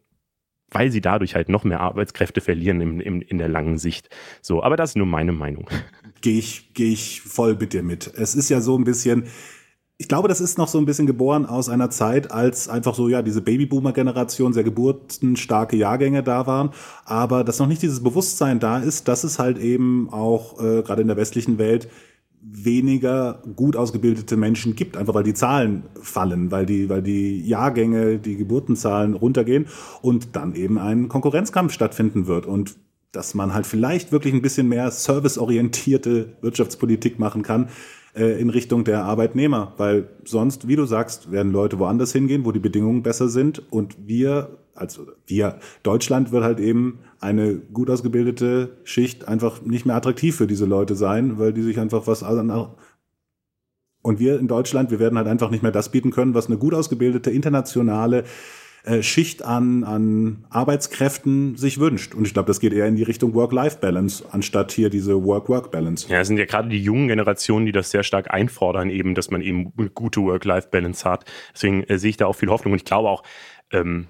[0.71, 4.11] Weil sie dadurch halt noch mehr Arbeitskräfte verlieren im, im, in der langen Sicht.
[4.43, 5.69] So, aber das ist nur meine Meinung.
[6.21, 8.13] Gehe ich, gehe ich voll mit dir mit.
[8.17, 9.29] Es ist ja so ein bisschen,
[9.99, 13.09] ich glaube, das ist noch so ein bisschen geboren aus einer Zeit, als einfach so,
[13.09, 16.71] ja, diese Babyboomer-Generation, sehr geburtenstarke Jahrgänge da waren,
[17.05, 21.03] aber dass noch nicht dieses Bewusstsein da ist, dass es halt eben auch äh, gerade
[21.03, 21.89] in der westlichen Welt
[22.41, 28.19] weniger gut ausgebildete Menschen gibt, einfach weil die Zahlen fallen, weil die, weil die Jahrgänge,
[28.19, 29.67] die Geburtenzahlen runtergehen
[30.03, 32.47] und dann eben ein Konkurrenzkampf stattfinden wird.
[32.47, 32.77] Und
[33.13, 37.69] dass man halt vielleicht wirklich ein bisschen mehr serviceorientierte Wirtschaftspolitik machen kann,
[38.15, 42.53] äh, in Richtung der Arbeitnehmer, weil sonst, wie du sagst, werden Leute woanders hingehen, wo
[42.53, 43.63] die Bedingungen besser sind.
[43.71, 49.97] Und wir, also wir, Deutschland wird halt eben eine gut ausgebildete Schicht einfach nicht mehr
[49.97, 52.23] attraktiv für diese Leute sein, weil die sich einfach was
[54.03, 56.57] und wir in Deutschland, wir werden halt einfach nicht mehr das bieten können, was eine
[56.57, 58.25] gut ausgebildete internationale
[58.85, 62.15] äh, Schicht an, an Arbeitskräften sich wünscht.
[62.15, 66.09] Und ich glaube, das geht eher in die Richtung Work-Life-Balance, anstatt hier diese Work-Work-Balance.
[66.09, 69.31] Ja, es sind ja gerade die jungen Generationen, die das sehr stark einfordern, eben, dass
[69.31, 71.25] man eben gute Work-Life-Balance hat.
[71.53, 72.73] Deswegen äh, sehe ich da auch viel Hoffnung.
[72.73, 73.25] Und ich glaube auch,
[73.73, 74.07] ähm,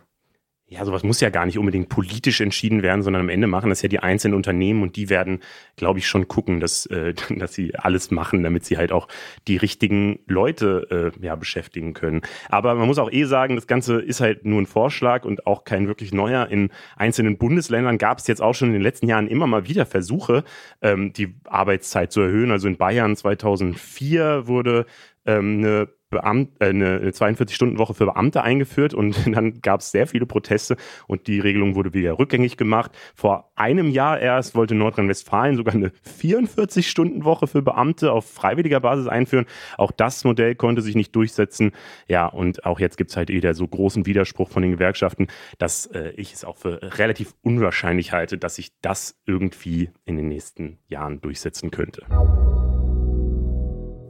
[0.71, 3.81] ja, sowas muss ja gar nicht unbedingt politisch entschieden werden, sondern am Ende machen das
[3.81, 5.41] ja die einzelnen Unternehmen und die werden,
[5.77, 9.09] glaube ich, schon gucken, dass, äh, dass sie alles machen, damit sie halt auch
[9.47, 12.21] die richtigen Leute äh, ja, beschäftigen können.
[12.51, 15.65] Aber man muss auch eh sagen, das Ganze ist halt nur ein Vorschlag und auch
[15.65, 16.49] kein wirklich neuer.
[16.49, 19.87] In einzelnen Bundesländern gab es jetzt auch schon in den letzten Jahren immer mal wieder
[19.87, 20.45] Versuche,
[20.83, 22.51] ähm, die Arbeitszeit zu erhöhen.
[22.51, 24.85] Also in Bayern 2004 wurde
[25.29, 30.27] ähm, eine Beamt, äh, eine 42-Stunden-Woche für Beamte eingeführt und dann gab es sehr viele
[30.27, 32.93] Proteste und die Regelung wurde wieder rückgängig gemacht.
[33.15, 39.47] Vor einem Jahr erst wollte Nordrhein-Westfalen sogar eine 44-Stunden-Woche für Beamte auf freiwilliger Basis einführen.
[39.77, 41.73] Auch das Modell konnte sich nicht durchsetzen.
[42.07, 45.27] Ja, und auch jetzt gibt es halt wieder so großen Widerspruch von den Gewerkschaften,
[45.59, 50.29] dass äh, ich es auch für relativ unwahrscheinlich halte, dass sich das irgendwie in den
[50.29, 52.07] nächsten Jahren durchsetzen könnte.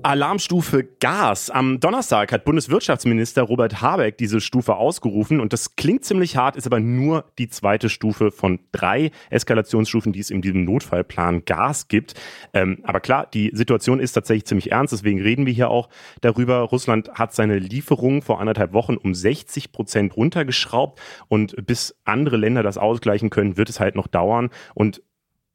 [0.02, 1.50] Alarmstufe Gas.
[1.50, 6.66] Am Donnerstag hat Bundeswirtschaftsminister Robert Habeck diese Stufe ausgerufen und das klingt ziemlich hart, ist
[6.66, 12.14] aber nur die zweite Stufe von drei Eskalationsstufen, die es in diesem Notfallplan Gas gibt.
[12.54, 15.88] Ähm, aber klar, die Situation ist tatsächlich ziemlich ernst, deswegen reden wir hier auch
[16.20, 16.60] darüber.
[16.60, 22.62] Russland hat seine Lieferungen vor anderthalb Wochen um 60 Prozent runtergeschraubt und bis andere Länder
[22.62, 25.02] das ausgleichen können, wird es halt noch dauern und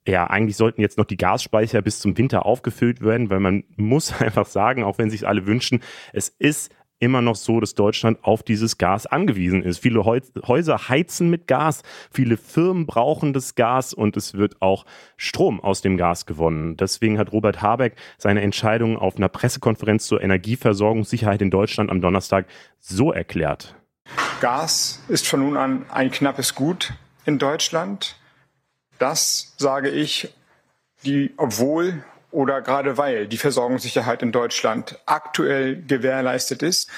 [0.07, 4.13] ja, eigentlich sollten jetzt noch die Gasspeicher bis zum Winter aufgefüllt werden, weil man muss
[4.21, 8.43] einfach sagen, auch wenn sich alle wünschen, es ist immer noch so, dass Deutschland auf
[8.43, 9.79] dieses Gas angewiesen ist.
[9.79, 14.85] Viele Häuser heizen mit Gas, viele Firmen brauchen das Gas und es wird auch
[15.17, 16.77] Strom aus dem Gas gewonnen.
[16.77, 22.45] Deswegen hat Robert Habeck seine Entscheidung auf einer Pressekonferenz zur Energieversorgungssicherheit in Deutschland am Donnerstag
[22.79, 23.75] so erklärt.
[24.39, 26.93] Gas ist von nun an ein knappes Gut
[27.25, 28.15] in Deutschland.
[29.03, 30.33] Das sage ich,
[31.03, 36.89] die, obwohl oder gerade weil die Versorgungssicherheit in Deutschland aktuell gewährleistet ist.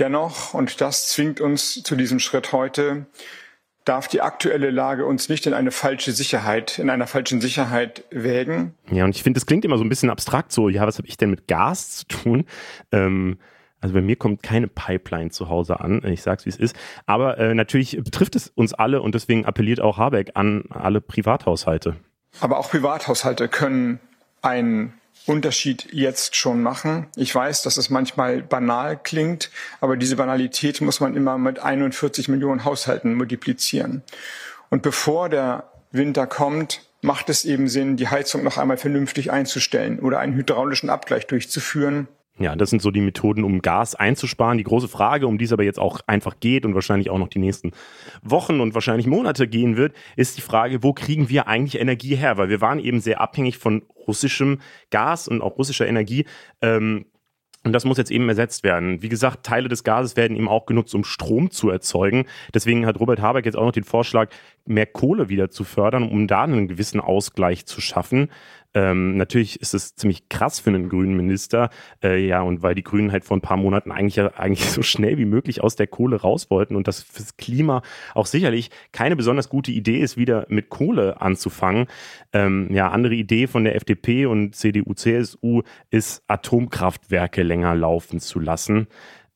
[0.00, 3.06] Dennoch, und das zwingt uns zu diesem Schritt heute,
[3.84, 8.74] darf die aktuelle Lage uns nicht in eine falsche Sicherheit, in einer falschen Sicherheit wägen.
[8.90, 11.06] Ja, und ich finde, das klingt immer so ein bisschen abstrakt so, ja, was habe
[11.06, 12.44] ich denn mit Gas zu tun?
[12.90, 13.38] Ähm,
[13.82, 16.76] also bei mir kommt keine Pipeline zu Hause an, ich sag's wie es ist.
[17.04, 21.96] Aber äh, natürlich betrifft es uns alle und deswegen appelliert auch Habeck an alle Privathaushalte.
[22.40, 23.98] Aber auch Privathaushalte können
[24.40, 24.94] einen
[25.26, 27.08] Unterschied jetzt schon machen.
[27.16, 32.28] Ich weiß, dass es manchmal banal klingt, aber diese Banalität muss man immer mit 41
[32.28, 34.02] Millionen Haushalten multiplizieren.
[34.70, 39.98] Und bevor der Winter kommt, macht es eben Sinn, die Heizung noch einmal vernünftig einzustellen
[39.98, 42.06] oder einen hydraulischen Abgleich durchzuführen
[42.38, 44.56] ja, das sind so die Methoden, um Gas einzusparen.
[44.56, 47.28] Die große Frage, um die es aber jetzt auch einfach geht und wahrscheinlich auch noch
[47.28, 47.72] die nächsten
[48.22, 52.38] Wochen und wahrscheinlich Monate gehen wird, ist die Frage, wo kriegen wir eigentlich Energie her?
[52.38, 56.24] Weil wir waren eben sehr abhängig von russischem Gas und auch russischer Energie.
[56.62, 57.04] Ähm,
[57.64, 59.02] und das muss jetzt eben ersetzt werden.
[59.02, 62.24] Wie gesagt, Teile des Gases werden eben auch genutzt, um Strom zu erzeugen.
[62.52, 64.30] Deswegen hat Robert Habeck jetzt auch noch den Vorschlag
[64.64, 68.30] mehr Kohle wieder zu fördern, um da einen gewissen Ausgleich zu schaffen.
[68.74, 71.70] Ähm, natürlich ist es ziemlich krass für einen grünen Minister,
[72.02, 75.18] äh, ja, und weil die Grünen halt vor ein paar Monaten eigentlich, eigentlich so schnell
[75.18, 77.82] wie möglich aus der Kohle raus wollten und das fürs Klima
[78.14, 81.86] auch sicherlich keine besonders gute Idee ist, wieder mit Kohle anzufangen.
[82.32, 88.40] Ähm, ja, andere Idee von der FDP und CDU, CSU ist, Atomkraftwerke länger laufen zu
[88.40, 88.86] lassen.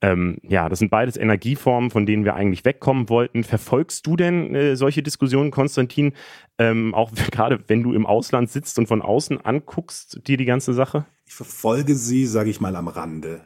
[0.06, 3.42] Ähm, ja, das sind beides Energieformen, von denen wir eigentlich wegkommen wollten.
[3.42, 6.12] Verfolgst du denn äh, solche Diskussionen, Konstantin,
[6.58, 10.74] ähm, auch gerade wenn du im Ausland sitzt und von außen anguckst, dir die ganze
[10.74, 11.06] Sache?
[11.26, 13.40] Ich verfolge sie, sage ich mal, am Rande.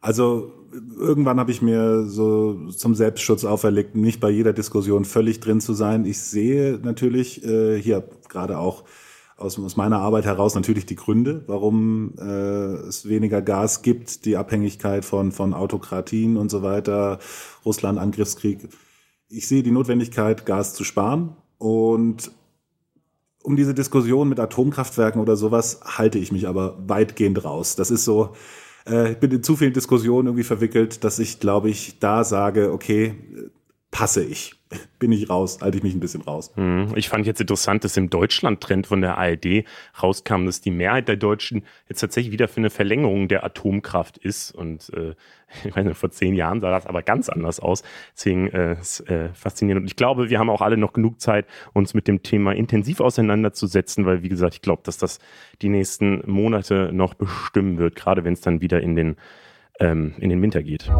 [0.00, 0.52] Also
[0.98, 5.74] irgendwann habe ich mir so zum Selbstschutz auferlegt, nicht bei jeder Diskussion völlig drin zu
[5.74, 6.06] sein.
[6.06, 8.84] Ich sehe natürlich äh, hier gerade auch
[9.36, 12.22] aus, aus meiner Arbeit heraus natürlich die Gründe, warum äh,
[12.88, 17.18] es weniger Gas gibt, die Abhängigkeit von, von Autokratien und so weiter,
[17.64, 18.68] Russland, Angriffskrieg.
[19.28, 22.30] Ich sehe die Notwendigkeit, Gas zu sparen und
[23.42, 27.76] um diese Diskussion mit Atomkraftwerken oder sowas halte ich mich aber weitgehend raus.
[27.76, 28.34] Das ist so,
[28.88, 32.72] äh, ich bin in zu vielen Diskussionen irgendwie verwickelt, dass ich, glaube ich, da sage,
[32.72, 33.14] okay,
[33.96, 34.52] passe ich.
[34.98, 36.52] Bin ich raus, halte ich mich ein bisschen raus.
[36.56, 39.64] Hm, ich fand jetzt interessant, dass im Deutschland-Trend von der ARD
[40.02, 44.50] rauskam, dass die Mehrheit der Deutschen jetzt tatsächlich wieder für eine Verlängerung der Atomkraft ist.
[44.50, 45.14] Und äh,
[45.64, 47.84] ich nicht, vor zehn Jahren sah das aber ganz anders aus.
[48.14, 49.84] Deswegen äh, ist, äh, faszinierend.
[49.84, 53.00] Und ich glaube, wir haben auch alle noch genug Zeit, uns mit dem Thema intensiv
[53.00, 55.20] auseinanderzusetzen, weil, wie gesagt, ich glaube, dass das
[55.62, 59.16] die nächsten Monate noch bestimmen wird, gerade wenn es dann wieder in den,
[59.80, 60.90] ähm, in den Winter geht.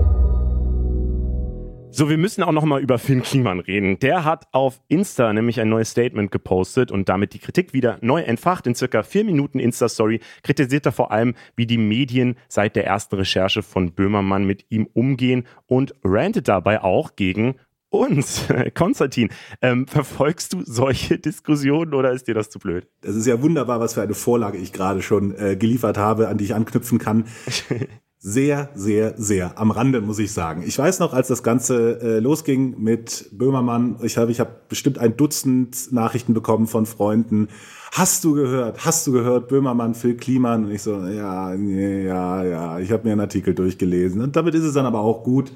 [1.98, 3.98] So, wir müssen auch noch mal über Finn Kliman reden.
[4.00, 8.20] Der hat auf Insta nämlich ein neues Statement gepostet und damit die Kritik wieder neu
[8.20, 8.66] entfacht.
[8.66, 13.14] In circa vier Minuten Insta-Story kritisiert er vor allem, wie die Medien seit der ersten
[13.14, 17.54] Recherche von Böhmermann mit ihm umgehen und rantet dabei auch gegen
[17.88, 18.44] uns.
[18.74, 19.30] Konstantin,
[19.62, 22.86] ähm, verfolgst du solche Diskussionen oder ist dir das zu blöd?
[23.00, 26.36] Es ist ja wunderbar, was für eine Vorlage ich gerade schon äh, geliefert habe, an
[26.36, 27.24] die ich anknüpfen kann.
[28.28, 30.64] sehr, sehr, sehr am Rande, muss ich sagen.
[30.66, 34.98] Ich weiß noch, als das Ganze äh, losging mit Böhmermann, ich habe ich hab bestimmt
[34.98, 37.46] ein Dutzend Nachrichten bekommen von Freunden.
[37.92, 38.84] Hast du gehört?
[38.84, 39.46] Hast du gehört?
[39.46, 40.64] Böhmermann, Phil Kliman?
[40.64, 42.80] Und ich so, ja, ja, ja.
[42.80, 44.20] Ich habe mir einen Artikel durchgelesen.
[44.20, 45.52] Und damit ist es dann aber auch gut.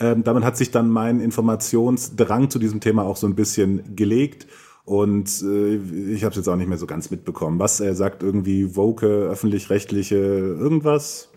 [0.00, 4.48] Ähm, damit hat sich dann mein Informationsdrang zu diesem Thema auch so ein bisschen gelegt.
[4.84, 5.76] Und äh,
[6.12, 7.60] ich habe es jetzt auch nicht mehr so ganz mitbekommen.
[7.60, 11.28] Was er sagt, irgendwie woke, öffentlich-rechtliche, irgendwas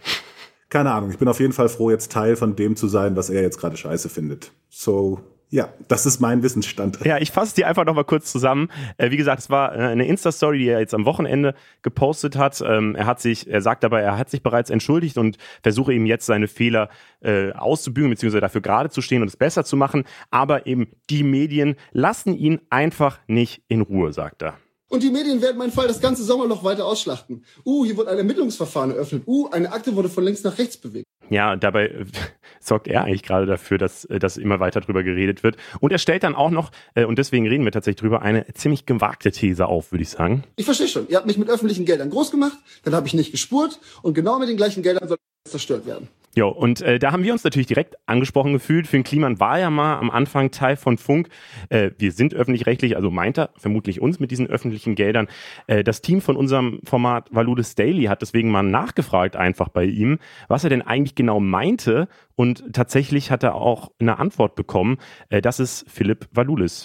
[0.74, 1.12] keine Ahnung.
[1.12, 3.60] Ich bin auf jeden Fall froh, jetzt Teil von dem zu sein, was er jetzt
[3.60, 4.52] gerade scheiße findet.
[4.70, 7.06] So, ja, das ist mein Wissensstand.
[7.06, 8.70] Ja, ich fasse die einfach nochmal kurz zusammen.
[8.98, 12.60] Äh, wie gesagt, es war äh, eine Insta-Story, die er jetzt am Wochenende gepostet hat.
[12.66, 16.08] Ähm, er hat sich, er sagt dabei, er hat sich bereits entschuldigt und versuche ihm
[16.08, 16.90] jetzt seine Fehler
[17.22, 20.06] äh, auszubügeln, beziehungsweise dafür gerade zu stehen und es besser zu machen.
[20.32, 24.56] Aber eben die Medien lassen ihn einfach nicht in Ruhe, sagt er.
[24.94, 27.44] Und die Medien werden meinen Fall das ganze Sommerloch weiter ausschlachten.
[27.66, 29.24] Uh, hier wurde ein Ermittlungsverfahren eröffnet.
[29.26, 31.08] Uh, eine Akte wurde von links nach rechts bewegt.
[31.32, 32.06] Ja, dabei äh,
[32.62, 35.58] sorgt er eigentlich gerade dafür, dass, äh, dass immer weiter drüber geredet wird.
[35.80, 38.86] Und er stellt dann auch noch, äh, und deswegen reden wir tatsächlich drüber, eine ziemlich
[38.86, 40.44] gewagte These auf, würde ich sagen.
[40.58, 41.08] Ich verstehe schon.
[41.08, 44.38] Ihr habt mich mit öffentlichen Geldern groß gemacht, dann habe ich nicht gespurt und genau
[44.38, 45.18] mit den gleichen Geldern soll
[45.50, 46.08] zerstört werden.
[46.36, 48.88] Jo, und äh, da haben wir uns natürlich direkt angesprochen gefühlt.
[48.88, 51.30] Finn Kliman war ja mal am Anfang Teil von Funk.
[51.70, 55.28] Äh, wir sind öffentlich-rechtlich, also meint er vermutlich uns mit diesen öffentlichen Geldern.
[55.68, 60.18] Äh, das Team von unserem Format Valudes Daily hat deswegen mal nachgefragt einfach bei ihm,
[60.48, 62.08] was er denn eigentlich genau meinte.
[62.36, 64.98] Und tatsächlich hat er auch eine Antwort bekommen.
[65.30, 66.84] Äh, das ist Philipp Valulis.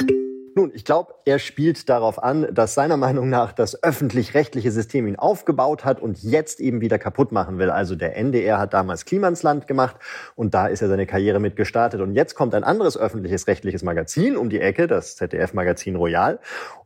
[0.59, 5.15] Nun, ich glaube, er spielt darauf an, dass seiner Meinung nach das öffentlich-rechtliche System ihn
[5.15, 7.71] aufgebaut hat und jetzt eben wieder kaputt machen will.
[7.71, 9.95] Also der NDR hat damals Klimansland gemacht
[10.35, 12.01] und da ist er seine Karriere mit gestartet.
[12.01, 16.41] Und jetzt kommt ein anderes öffentliches rechtliches Magazin um die Ecke, das ZDF-Magazin Royal,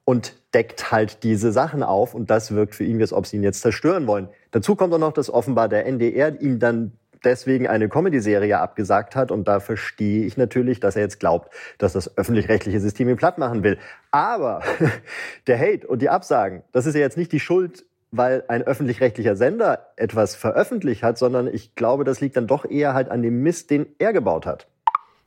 [0.04, 3.42] und deckt halt diese Sachen auf und das wirkt für ihn, als ob sie ihn
[3.42, 4.28] jetzt zerstören wollen.
[4.50, 6.92] Dazu kommt auch noch, dass offenbar der NDR ihm dann
[7.24, 9.30] deswegen eine Comedy-Serie abgesagt hat.
[9.30, 13.38] Und da verstehe ich natürlich, dass er jetzt glaubt, dass das öffentlich-rechtliche System ihn platt
[13.38, 13.78] machen will.
[14.10, 14.62] Aber
[15.46, 19.36] der Hate und die Absagen, das ist ja jetzt nicht die Schuld weil ein öffentlich-rechtlicher
[19.36, 23.42] Sender etwas veröffentlicht hat, sondern ich glaube, das liegt dann doch eher halt an dem
[23.42, 24.68] Mist, den er gebaut hat.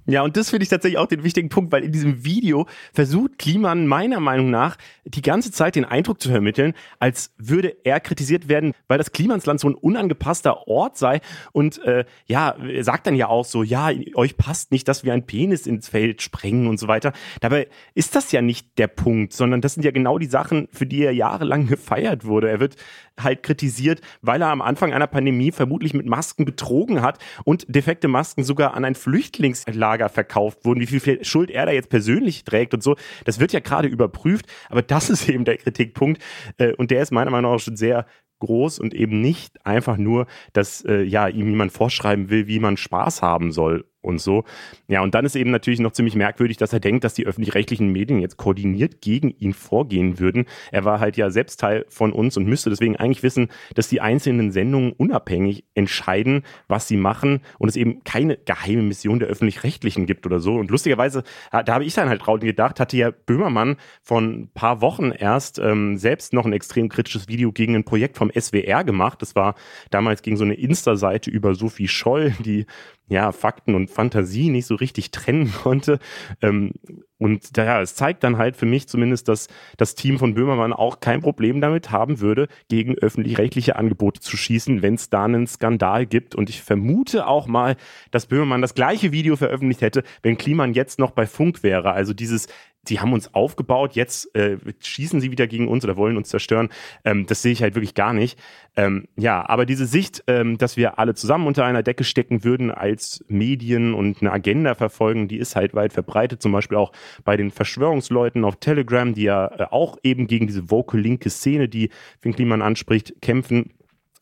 [0.08, 3.40] Ja, und das finde ich tatsächlich auch den wichtigen Punkt, weil in diesem Video versucht
[3.40, 8.48] Kliman meiner Meinung nach die ganze Zeit den Eindruck zu vermitteln, als würde er kritisiert
[8.48, 11.22] werden, weil das Klimansland so ein unangepasster Ort sei.
[11.54, 15.14] Und äh, ja, er sagt dann ja auch so, ja, euch passt nicht, dass wir
[15.14, 17.12] ein Penis ins Feld sprengen und so weiter.
[17.42, 20.86] Dabei ist das ja nicht der Punkt, sondern das sind ja genau die Sachen, für
[20.86, 22.50] die er jahrelang gefeiert wurde.
[22.50, 22.76] Er wird
[23.20, 28.08] halt kritisiert, weil er am Anfang einer Pandemie vermutlich mit Masken betrogen hat und defekte
[28.08, 32.44] Masken sogar an ein Flüchtlingslager Flüchtlingslager verkauft wurden, wie viel Schuld er da jetzt persönlich
[32.44, 32.96] trägt und so.
[33.26, 36.22] Das wird ja gerade überprüft, aber das ist eben der Kritikpunkt
[36.58, 38.06] äh, und der ist meiner Meinung nach schon sehr
[38.40, 42.76] groß und eben nicht einfach nur, dass äh, ja ihm jemand vorschreiben will, wie man
[42.76, 44.44] Spaß haben soll und so.
[44.88, 47.92] Ja, und dann ist eben natürlich noch ziemlich merkwürdig, dass er denkt, dass die öffentlich-rechtlichen
[47.92, 50.46] Medien jetzt koordiniert gegen ihn vorgehen würden.
[50.72, 54.02] Er war halt ja selbst Teil von uns und müsste deswegen eigentlich wissen, dass die
[54.02, 60.06] einzelnen Sendungen unabhängig entscheiden, was sie machen und es eben keine geheime Mission der öffentlich-rechtlichen
[60.06, 60.56] gibt oder so.
[60.56, 64.82] Und lustigerweise, da habe ich dann halt drauf gedacht, hatte ja Böhmermann von ein paar
[64.82, 69.22] Wochen erst ähm, selbst noch ein extrem kritisches Video gegen ein Projekt vom SWR gemacht.
[69.22, 69.56] Das war
[69.90, 72.66] damals gegen so eine Insta-Seite über Sophie Scholl, die
[73.08, 76.00] ja, Fakten und Fantasie nicht so richtig trennen konnte.
[76.42, 76.72] Ähm,
[77.18, 81.00] und daher, es zeigt dann halt für mich zumindest, dass das Team von Böhmermann auch
[81.00, 86.06] kein Problem damit haben würde, gegen öffentlich-rechtliche Angebote zu schießen, wenn es da einen Skandal
[86.06, 86.36] gibt.
[86.36, 87.78] Und ich vermute auch mal,
[88.12, 91.94] dass Böhmermann das gleiche Video veröffentlicht hätte, wenn Kliman jetzt noch bei Funk wäre.
[91.94, 92.48] Also dieses
[92.90, 96.70] die haben uns aufgebaut, jetzt äh, schießen sie wieder gegen uns oder wollen uns zerstören.
[97.04, 98.40] Ähm, das sehe ich halt wirklich gar nicht.
[98.76, 102.72] Ähm, ja, aber diese Sicht, ähm, dass wir alle zusammen unter einer Decke stecken würden
[102.72, 106.92] als Medien und eine Agenda verfolgen, die ist halt weit verbreitet, zum Beispiel auch
[107.24, 111.70] bei den Verschwörungsleuten auf Telegram, die ja äh, auch eben gegen diese vocal linke Szene,
[111.70, 111.90] die
[112.22, 113.72] Finn Kliman anspricht, kämpfen.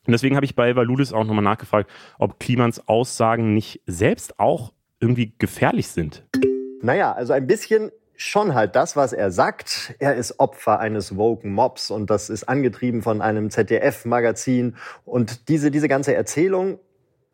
[0.06, 4.72] Und deswegen habe ich bei Valulis auch nochmal nachgefragt, ob Klimans Aussagen nicht selbst auch
[5.00, 6.24] irgendwie gefährlich sind.
[6.82, 9.94] Naja, also ein bisschen schon halt das, was er sagt.
[9.98, 14.76] Er ist Opfer eines woken Mobs und das ist angetrieben von einem ZDF-Magazin.
[15.04, 16.78] Und diese, diese ganze Erzählung,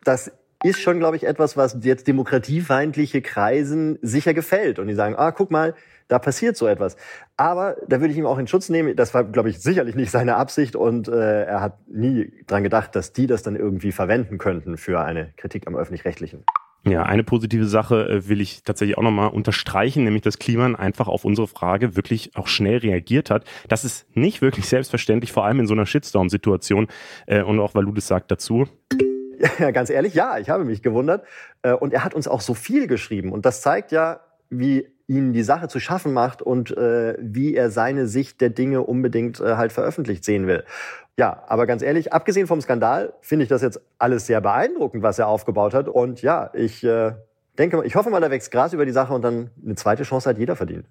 [0.04, 4.78] das ist schon, glaube ich, etwas, was jetzt demokratiefeindliche Kreisen sicher gefällt.
[4.78, 5.74] Und die sagen, ah, guck mal,
[6.08, 6.96] da passiert so etwas.
[7.36, 8.96] Aber da würde ich ihm auch in Schutz nehmen.
[8.96, 12.94] Das war, glaube ich, sicherlich nicht seine Absicht und äh, er hat nie dran gedacht,
[12.96, 16.44] dass die das dann irgendwie verwenden könnten für eine Kritik am öffentlich-rechtlichen.
[16.84, 21.08] Ja, eine positive Sache äh, will ich tatsächlich auch nochmal unterstreichen, nämlich dass Kliman einfach
[21.08, 23.44] auf unsere Frage wirklich auch schnell reagiert hat.
[23.68, 26.88] Das ist nicht wirklich selbstverständlich, vor allem in so einer Shitstorm-Situation.
[27.26, 28.66] Äh, und auch Valudes sagt dazu.
[29.58, 31.24] Ja, ganz ehrlich, ja, ich habe mich gewundert.
[31.62, 33.32] Äh, und er hat uns auch so viel geschrieben.
[33.32, 37.70] Und das zeigt ja, wie ihn die Sache zu schaffen macht und äh, wie er
[37.70, 40.64] seine Sicht der Dinge unbedingt äh, halt veröffentlicht sehen will.
[41.18, 45.18] Ja, aber ganz ehrlich, abgesehen vom Skandal finde ich das jetzt alles sehr beeindruckend, was
[45.18, 45.88] er aufgebaut hat.
[45.88, 47.12] Und ja, ich äh,
[47.58, 50.30] denke, ich hoffe mal, da wächst Gras über die Sache und dann eine zweite Chance
[50.30, 50.86] hat jeder verdient.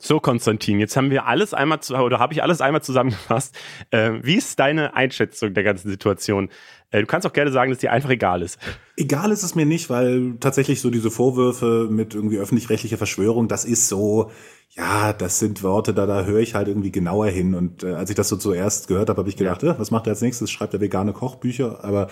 [0.00, 3.58] So, Konstantin, jetzt haben wir alles einmal zu, oder habe ich alles einmal zusammengefasst.
[3.90, 6.50] Äh, wie ist deine Einschätzung der ganzen Situation?
[6.90, 8.58] Äh, du kannst auch gerne sagen, dass dir einfach egal ist.
[8.96, 13.64] Egal ist es mir nicht, weil tatsächlich so diese Vorwürfe mit irgendwie öffentlich-rechtlicher Verschwörung, das
[13.64, 14.30] ist so,
[14.70, 17.54] ja, das sind Worte, da, da höre ich halt irgendwie genauer hin.
[17.54, 19.72] Und äh, als ich das so zuerst gehört habe, habe ich gedacht, ja.
[19.72, 20.50] äh, was macht er als nächstes?
[20.50, 21.84] Schreibt er vegane Kochbücher?
[21.84, 22.08] Aber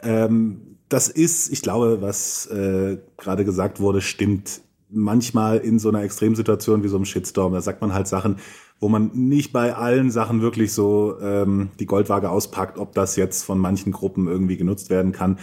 [0.00, 6.02] ähm, das ist, ich glaube, was äh, gerade gesagt wurde, stimmt manchmal in so einer
[6.02, 8.36] Extremsituation wie so einem Shitstorm, da sagt man halt Sachen,
[8.80, 13.42] wo man nicht bei allen Sachen wirklich so ähm, die Goldwaage auspackt, ob das jetzt
[13.44, 15.38] von manchen Gruppen irgendwie genutzt werden kann.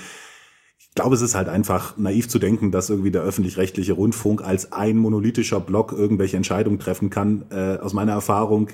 [0.80, 4.72] Ich glaube, es ist halt einfach naiv zu denken, dass irgendwie der öffentlich-rechtliche Rundfunk als
[4.72, 7.46] ein monolithischer Block irgendwelche Entscheidungen treffen kann.
[7.50, 8.70] Äh, aus meiner Erfahrung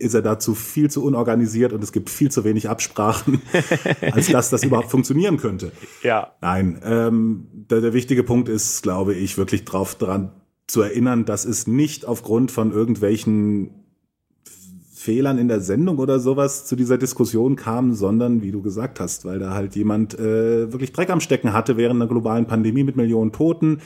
[0.00, 3.42] ist er dazu viel zu unorganisiert und es gibt viel zu wenig Absprachen,
[4.12, 5.70] als dass das überhaupt funktionieren könnte.
[6.02, 6.32] Ja.
[6.40, 10.32] Nein, ähm, der, der wichtige Punkt ist, glaube ich, wirklich drauf dran
[10.66, 13.80] zu erinnern, dass es nicht aufgrund von irgendwelchen
[15.00, 19.24] Fehlern in der Sendung oder sowas zu dieser Diskussion kam, sondern wie du gesagt hast,
[19.24, 22.96] weil da halt jemand äh, wirklich Dreck am Stecken hatte während einer globalen Pandemie mit
[22.96, 23.78] Millionen Toten.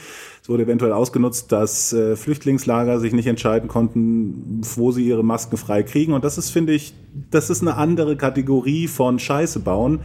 [0.42, 5.56] Es wurde eventuell ausgenutzt, dass äh, Flüchtlingslager sich nicht entscheiden konnten, wo sie ihre Masken
[5.56, 6.14] frei kriegen.
[6.14, 6.94] Und das ist, finde ich,
[7.30, 10.00] das ist eine andere Kategorie von Scheiße bauen.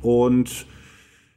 [0.00, 0.66] Und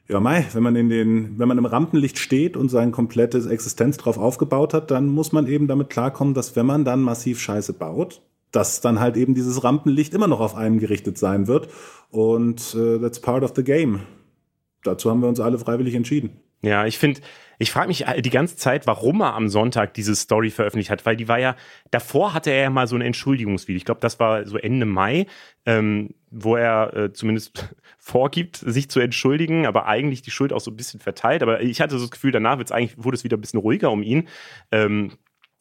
[0.08, 3.98] ja, Mai, wenn man in den, wenn man im Rampenlicht steht und sein komplettes Existenz
[3.98, 7.74] drauf aufgebaut hat, dann muss man eben damit klarkommen, dass wenn man dann massiv Scheiße
[7.74, 8.22] baut,
[8.56, 11.70] dass dann halt eben dieses Rampenlicht immer noch auf einen gerichtet sein wird.
[12.10, 14.02] Und äh, that's part of the game.
[14.84, 16.40] Dazu haben wir uns alle freiwillig entschieden.
[16.62, 17.22] Ja, ich finde,
[17.60, 21.16] ich frage mich die ganze Zeit, warum er am Sonntag diese Story veröffentlicht hat, weil
[21.16, 21.56] die war ja,
[21.92, 23.78] davor hatte er ja mal so ein Entschuldigungsvideo.
[23.78, 25.28] Ich glaube, das war so Ende Mai,
[25.66, 30.72] ähm, wo er äh, zumindest vorgibt, sich zu entschuldigen, aber eigentlich die Schuld auch so
[30.72, 31.44] ein bisschen verteilt.
[31.44, 33.92] Aber ich hatte so das Gefühl, danach wird's eigentlich, wurde es wieder ein bisschen ruhiger
[33.92, 34.28] um ihn.
[34.72, 35.12] Ähm,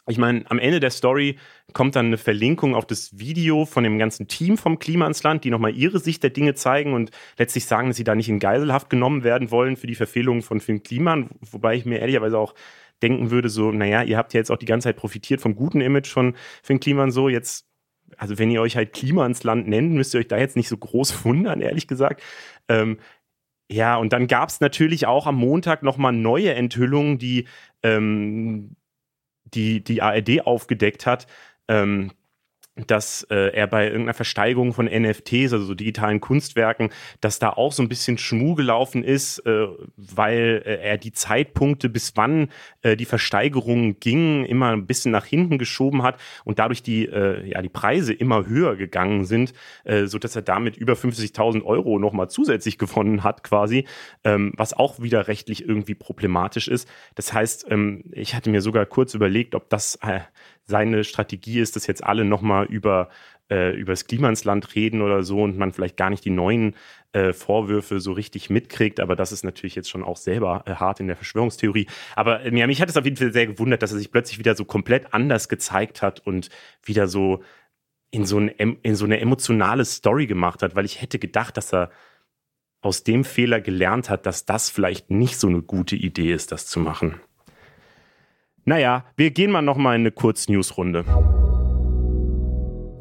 [0.06, 1.38] ich meine, am Ende der Story
[1.72, 5.44] kommt dann eine Verlinkung auf das Video von dem ganzen Team vom Klima ins Land,
[5.44, 8.38] die nochmal ihre Sicht der Dinge zeigen und letztlich sagen, dass sie da nicht in
[8.38, 12.54] Geiselhaft genommen werden wollen für die Verfehlungen von Finn Kliman, wobei ich mir ehrlicherweise auch
[13.02, 15.80] denken würde, so, naja, ihr habt ja jetzt auch die ganze Zeit profitiert vom guten
[15.80, 17.66] Image von Finn Kliman so, jetzt,
[18.18, 20.68] also wenn ihr euch halt Klima ins Land nennt, müsst ihr euch da jetzt nicht
[20.68, 22.22] so groß wundern, ehrlich gesagt.
[22.68, 22.98] Ähm,
[23.70, 27.46] Ja, und dann gab es natürlich auch am Montag nochmal neue Enthüllungen, die
[27.82, 28.76] ähm,
[29.54, 31.26] die, die ARD aufgedeckt hat.
[31.68, 32.12] Ähm,
[32.76, 37.72] dass äh, er bei irgendeiner Versteigerung von NFTs, also so digitalen Kunstwerken, dass da auch
[37.72, 42.48] so ein bisschen Schmu gelaufen ist, äh, weil äh, er die Zeitpunkte, bis wann
[42.82, 47.48] äh, die Versteigerungen gingen, immer ein bisschen nach hinten geschoben hat und dadurch die, äh,
[47.48, 49.52] ja, die Preise immer höher gegangen sind,
[49.84, 53.86] äh, so dass er damit über 50.000 Euro nochmal zusätzlich gewonnen hat quasi,
[54.24, 56.88] ähm, was auch wieder rechtlich irgendwie problematisch ist.
[57.14, 60.20] Das heißt, ähm, ich hatte mir sogar kurz überlegt, ob das äh,
[60.66, 63.08] seine Strategie ist, dass jetzt alle nochmal über
[63.50, 66.30] äh, über das Klima ins Land reden oder so und man vielleicht gar nicht die
[66.30, 66.74] neuen
[67.12, 69.00] äh, Vorwürfe so richtig mitkriegt.
[69.00, 71.86] Aber das ist natürlich jetzt schon auch selber äh, hart in der Verschwörungstheorie.
[72.16, 74.38] Aber äh, ja, mich hat es auf jeden Fall sehr gewundert, dass er sich plötzlich
[74.38, 76.48] wieder so komplett anders gezeigt hat und
[76.82, 77.42] wieder so
[78.10, 81.74] in so, ein, in so eine emotionale Story gemacht hat, weil ich hätte gedacht, dass
[81.74, 81.90] er
[82.80, 86.66] aus dem Fehler gelernt hat, dass das vielleicht nicht so eine gute Idee ist, das
[86.66, 87.20] zu machen.
[88.66, 91.04] Naja, wir gehen mal nochmal in eine Kurz-News-Runde.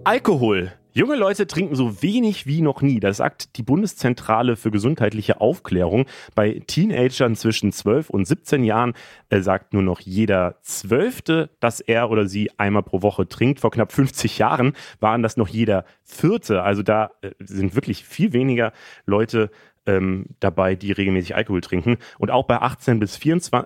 [0.04, 0.74] Alkohol.
[0.92, 3.00] Junge Leute trinken so wenig wie noch nie.
[3.00, 6.06] Das sagt die Bundeszentrale für gesundheitliche Aufklärung.
[6.36, 8.94] Bei Teenagern zwischen 12 und 17 Jahren
[9.30, 13.62] äh, sagt nur noch jeder Zwölfte, dass er oder sie einmal pro Woche trinkt.
[13.62, 16.62] Vor knapp 50 Jahren waren das noch jeder Vierte.
[16.62, 18.74] Also da äh, sind wirklich viel weniger
[19.06, 19.50] Leute
[19.86, 21.98] ähm, dabei, die regelmäßig Alkohol trinken.
[22.20, 23.64] Und auch bei 18 bis 24,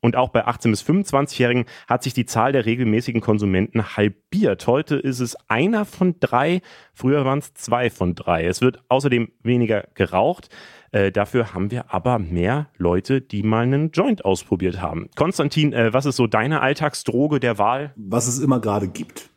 [0.00, 4.66] und auch bei 18- bis 25-Jährigen hat sich die Zahl der regelmäßigen Konsumenten halbiert.
[4.66, 6.62] Heute ist es einer von drei,
[6.94, 8.46] früher waren es zwei von drei.
[8.46, 10.48] Es wird außerdem weniger geraucht.
[10.92, 15.08] Äh, dafür haben wir aber mehr Leute, die mal einen Joint ausprobiert haben.
[15.14, 17.92] Konstantin, äh, was ist so deine Alltagsdroge der Wahl?
[17.96, 19.30] Was es immer gerade gibt.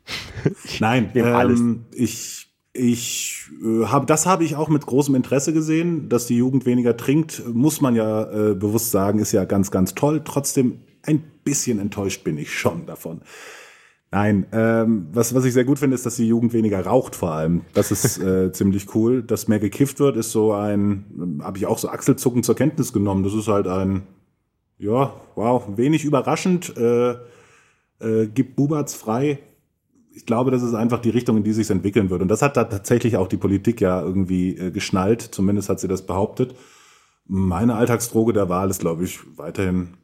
[0.80, 6.26] Nein, ähm, ich ich äh, habe, das habe ich auch mit großem Interesse gesehen, dass
[6.26, 10.22] die Jugend weniger trinkt, muss man ja äh, bewusst sagen, ist ja ganz, ganz toll.
[10.26, 13.22] Trotzdem ein bisschen enttäuscht bin ich schon davon.
[14.12, 17.32] Nein, ähm, was, was ich sehr gut finde, ist, dass die Jugend weniger raucht vor
[17.32, 17.62] allem.
[17.74, 19.24] Das ist äh, ziemlich cool.
[19.24, 23.24] Dass mehr gekifft wird, ist so ein, habe ich auch so Achselzucken zur Kenntnis genommen.
[23.24, 24.04] Das ist halt ein,
[24.78, 26.78] ja, wow, wenig überraschend.
[26.78, 27.16] Äh,
[28.00, 29.40] äh, gibt Bubats frei,
[30.16, 32.22] ich glaube, das ist einfach die Richtung, in die sich entwickeln wird.
[32.22, 35.22] Und das hat da tatsächlich auch die Politik ja irgendwie äh, geschnallt.
[35.22, 36.56] Zumindest hat sie das behauptet.
[37.26, 39.96] Meine Alltagsdroge der Wahl ist, glaube ich, weiterhin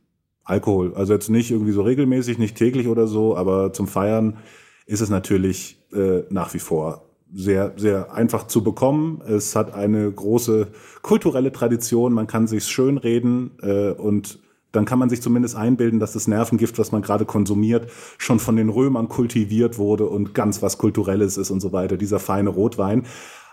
[0.43, 0.93] Alkohol.
[0.95, 4.37] Also jetzt nicht irgendwie so regelmäßig, nicht täglich oder so, aber zum Feiern
[4.85, 9.21] ist es natürlich äh, nach wie vor sehr, sehr einfach zu bekommen.
[9.27, 10.69] Es hat eine große
[11.03, 12.13] kulturelle Tradition.
[12.13, 14.39] Man kann sich's schön reden äh, und
[14.71, 18.55] dann kann man sich zumindest einbilden, dass das Nervengift, was man gerade konsumiert, schon von
[18.55, 23.05] den Römern kultiviert wurde und ganz was Kulturelles ist und so weiter, dieser feine Rotwein.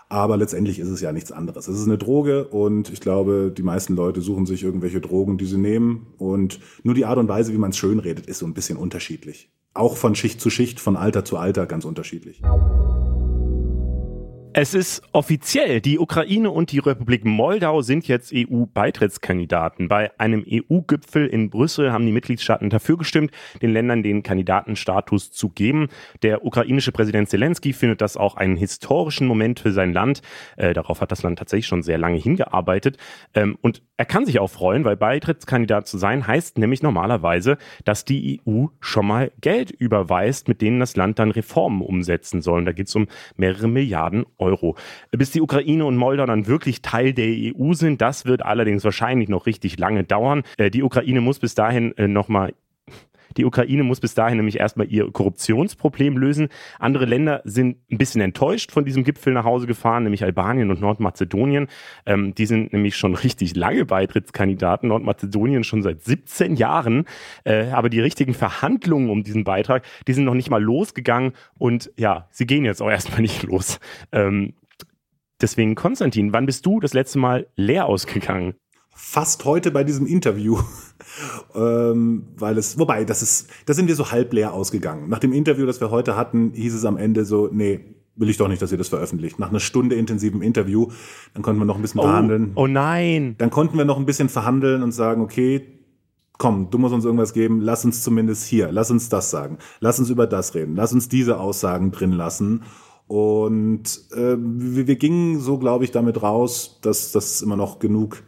[0.09, 1.67] Aber letztendlich ist es ja nichts anderes.
[1.67, 5.45] Es ist eine Droge und ich glaube, die meisten Leute suchen sich irgendwelche Drogen, die
[5.45, 6.07] sie nehmen.
[6.17, 8.77] Und nur die Art und Weise, wie man es schön redet, ist so ein bisschen
[8.77, 9.49] unterschiedlich.
[9.73, 12.41] Auch von Schicht zu Schicht, von Alter zu Alter ganz unterschiedlich.
[14.59, 19.87] Es ist offiziell, die Ukraine und die Republik Moldau sind jetzt EU-Beitrittskandidaten.
[19.87, 23.29] Bei einem EU-Gipfel in Brüssel haben die Mitgliedstaaten dafür gestimmt,
[23.61, 25.89] den Ländern den Kandidatenstatus zu geben.
[26.23, 30.23] Der ukrainische Präsident Zelensky findet das auch einen historischen Moment für sein Land.
[30.55, 32.97] Äh, darauf hat das Land tatsächlich schon sehr lange hingearbeitet.
[33.35, 38.05] Ähm, und er kann sich auch freuen, weil Beitrittskandidat zu sein heißt nämlich normalerweise, dass
[38.05, 42.57] die EU schon mal Geld überweist, mit denen das Land dann Reformen umsetzen soll.
[42.57, 43.05] Und da geht es um
[43.35, 44.46] mehrere Milliarden Euro.
[44.47, 44.75] Euro.
[45.11, 49.29] Bis die Ukraine und Moldau dann wirklich Teil der EU sind, das wird allerdings wahrscheinlich
[49.29, 50.43] noch richtig lange dauern.
[50.57, 52.53] Äh, die Ukraine muss bis dahin äh, nochmal
[53.37, 56.49] die Ukraine muss bis dahin nämlich erstmal ihr Korruptionsproblem lösen.
[56.79, 60.81] Andere Länder sind ein bisschen enttäuscht von diesem Gipfel nach Hause gefahren, nämlich Albanien und
[60.81, 61.67] Nordmazedonien.
[62.05, 64.89] Ähm, die sind nämlich schon richtig lange Beitrittskandidaten.
[64.89, 67.05] Nordmazedonien schon seit 17 Jahren.
[67.43, 71.33] Äh, aber die richtigen Verhandlungen um diesen Beitrag, die sind noch nicht mal losgegangen.
[71.57, 73.79] Und ja, sie gehen jetzt auch erstmal nicht los.
[74.11, 74.53] Ähm,
[75.41, 78.55] deswegen, Konstantin, wann bist du das letzte Mal leer ausgegangen?
[78.97, 80.57] Fast heute bei diesem Interview,
[81.55, 85.07] ähm, weil es, wobei, das ist, da sind wir so halb leer ausgegangen.
[85.07, 87.79] Nach dem Interview, das wir heute hatten, hieß es am Ende so, nee,
[88.15, 89.37] will ich doch nicht, dass ihr das veröffentlicht.
[89.37, 90.87] Nach einer Stunde intensivem Interview,
[91.35, 92.51] dann konnten wir noch ein bisschen oh, verhandeln.
[92.55, 93.35] Oh nein!
[93.37, 95.61] Dann konnten wir noch ein bisschen verhandeln und sagen, okay,
[96.39, 99.99] komm, du musst uns irgendwas geben, lass uns zumindest hier, lass uns das sagen, lass
[99.99, 102.63] uns über das reden, lass uns diese Aussagen drin lassen.
[103.05, 103.83] Und
[104.15, 108.23] äh, wir, wir gingen so, glaube ich, damit raus, dass das immer noch genug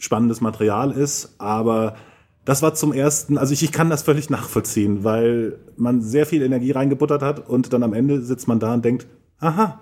[0.00, 1.96] spannendes Material ist, aber
[2.44, 6.42] das war zum ersten, also ich, ich kann das völlig nachvollziehen, weil man sehr viel
[6.42, 9.06] Energie reingebuttert hat und dann am Ende sitzt man da und denkt,
[9.38, 9.80] aha,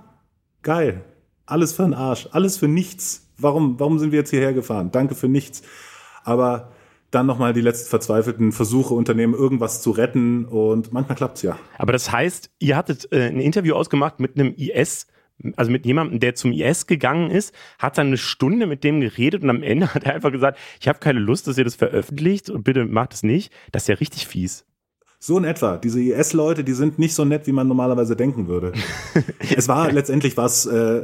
[0.63, 1.05] geil,
[1.47, 3.27] alles für den Arsch, alles für nichts.
[3.39, 4.91] Warum, warum sind wir jetzt hierher gefahren?
[4.91, 5.63] Danke für nichts.
[6.25, 6.73] Aber
[7.11, 11.57] dann nochmal die letzten verzweifelten Versuche unternehmen, irgendwas zu retten und manchmal klappt's ja.
[11.79, 15.07] Aber das heißt, ihr hattet äh, ein Interview ausgemacht mit einem IS-
[15.57, 19.43] also mit jemandem, der zum IS gegangen ist, hat dann eine Stunde mit dem geredet
[19.43, 22.51] und am Ende hat er einfach gesagt, ich habe keine Lust, dass ihr das veröffentlicht
[22.51, 23.53] und bitte macht es nicht.
[23.73, 24.65] Das ist ja richtig fies.
[25.21, 25.79] So in etwa.
[25.79, 28.73] Diese IS-Leute, die sind nicht so nett, wie man normalerweise denken würde.
[29.57, 31.03] es war letztendlich was, äh,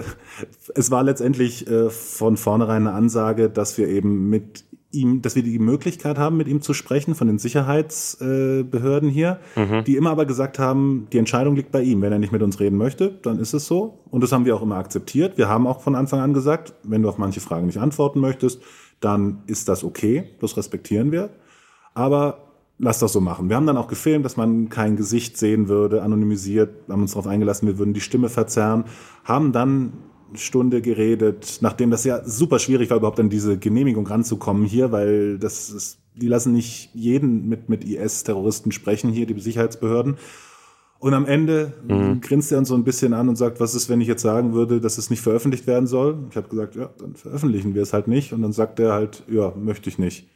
[0.75, 4.65] es war letztendlich äh, von vornherein eine Ansage, dass wir eben mit
[4.95, 9.85] ihm, dass wir die Möglichkeit haben, mit ihm zu sprechen von den Sicherheitsbehörden hier, mhm.
[9.85, 12.01] die immer aber gesagt haben, die Entscheidung liegt bei ihm.
[12.03, 14.01] Wenn er nicht mit uns reden möchte, dann ist es so.
[14.11, 15.37] Und das haben wir auch immer akzeptiert.
[15.37, 18.63] Wir haben auch von Anfang an gesagt, wenn du auf manche Fragen nicht antworten möchtest,
[19.01, 20.31] dann ist das okay.
[20.41, 21.31] Das respektieren wir.
[21.95, 22.45] Aber
[22.79, 23.49] lass das so machen.
[23.49, 27.27] Wir haben dann auch gefilmt, dass man kein Gesicht sehen würde, anonymisiert, haben uns darauf
[27.27, 28.85] eingelassen, wir würden die Stimme verzerren,
[29.25, 29.93] haben dann
[30.35, 35.39] Stunde geredet, nachdem das ja super schwierig war, überhaupt an diese Genehmigung ranzukommen hier, weil
[35.39, 40.17] das ist, die lassen nicht jeden mit, mit IS-Terroristen sprechen hier, die Sicherheitsbehörden.
[40.99, 42.21] Und am Ende mhm.
[42.23, 44.55] grinst er uns so ein bisschen an und sagt, was ist, wenn ich jetzt sagen
[44.55, 46.27] würde, dass es nicht veröffentlicht werden soll?
[46.31, 48.33] Ich habe gesagt, ja, dann veröffentlichen wir es halt nicht.
[48.33, 50.29] Und dann sagt er halt, ja, möchte ich nicht.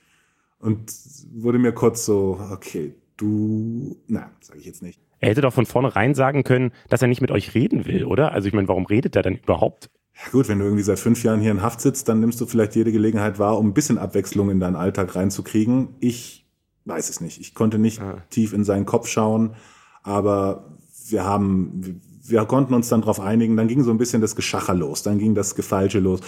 [0.60, 0.92] Und
[1.32, 5.00] wurde mir kurz so, okay, du, na, sage ich jetzt nicht.
[5.20, 8.32] Er hätte doch von vornherein sagen können, dass er nicht mit euch reden will, oder?
[8.32, 9.90] Also ich meine, warum redet er dann überhaupt?
[10.14, 12.46] Ja gut, wenn du irgendwie seit fünf Jahren hier in Haft sitzt, dann nimmst du
[12.46, 15.96] vielleicht jede Gelegenheit wahr, um ein bisschen Abwechslung in deinen Alltag reinzukriegen.
[16.00, 16.46] Ich
[16.84, 17.40] weiß es nicht.
[17.40, 18.22] Ich konnte nicht ah.
[18.30, 19.54] tief in seinen Kopf schauen,
[20.02, 20.76] aber
[21.08, 23.56] wir haben, wir konnten uns dann darauf einigen.
[23.56, 26.20] Dann ging so ein bisschen das Geschacher los, dann ging das Gefalsche los.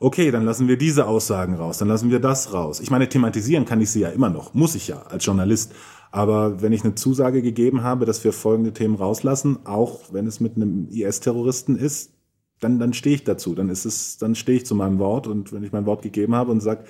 [0.00, 2.78] Okay, dann lassen wir diese Aussagen raus, dann lassen wir das raus.
[2.78, 5.74] Ich meine, thematisieren kann ich sie ja immer noch, muss ich ja als Journalist.
[6.10, 10.40] Aber wenn ich eine Zusage gegeben habe, dass wir folgende Themen rauslassen, auch wenn es
[10.40, 12.12] mit einem IS-Terroristen ist,
[12.60, 13.54] dann, dann stehe ich dazu.
[13.54, 15.26] Dann ist es, dann stehe ich zu meinem Wort.
[15.26, 16.84] Und wenn ich mein Wort gegeben habe und sage,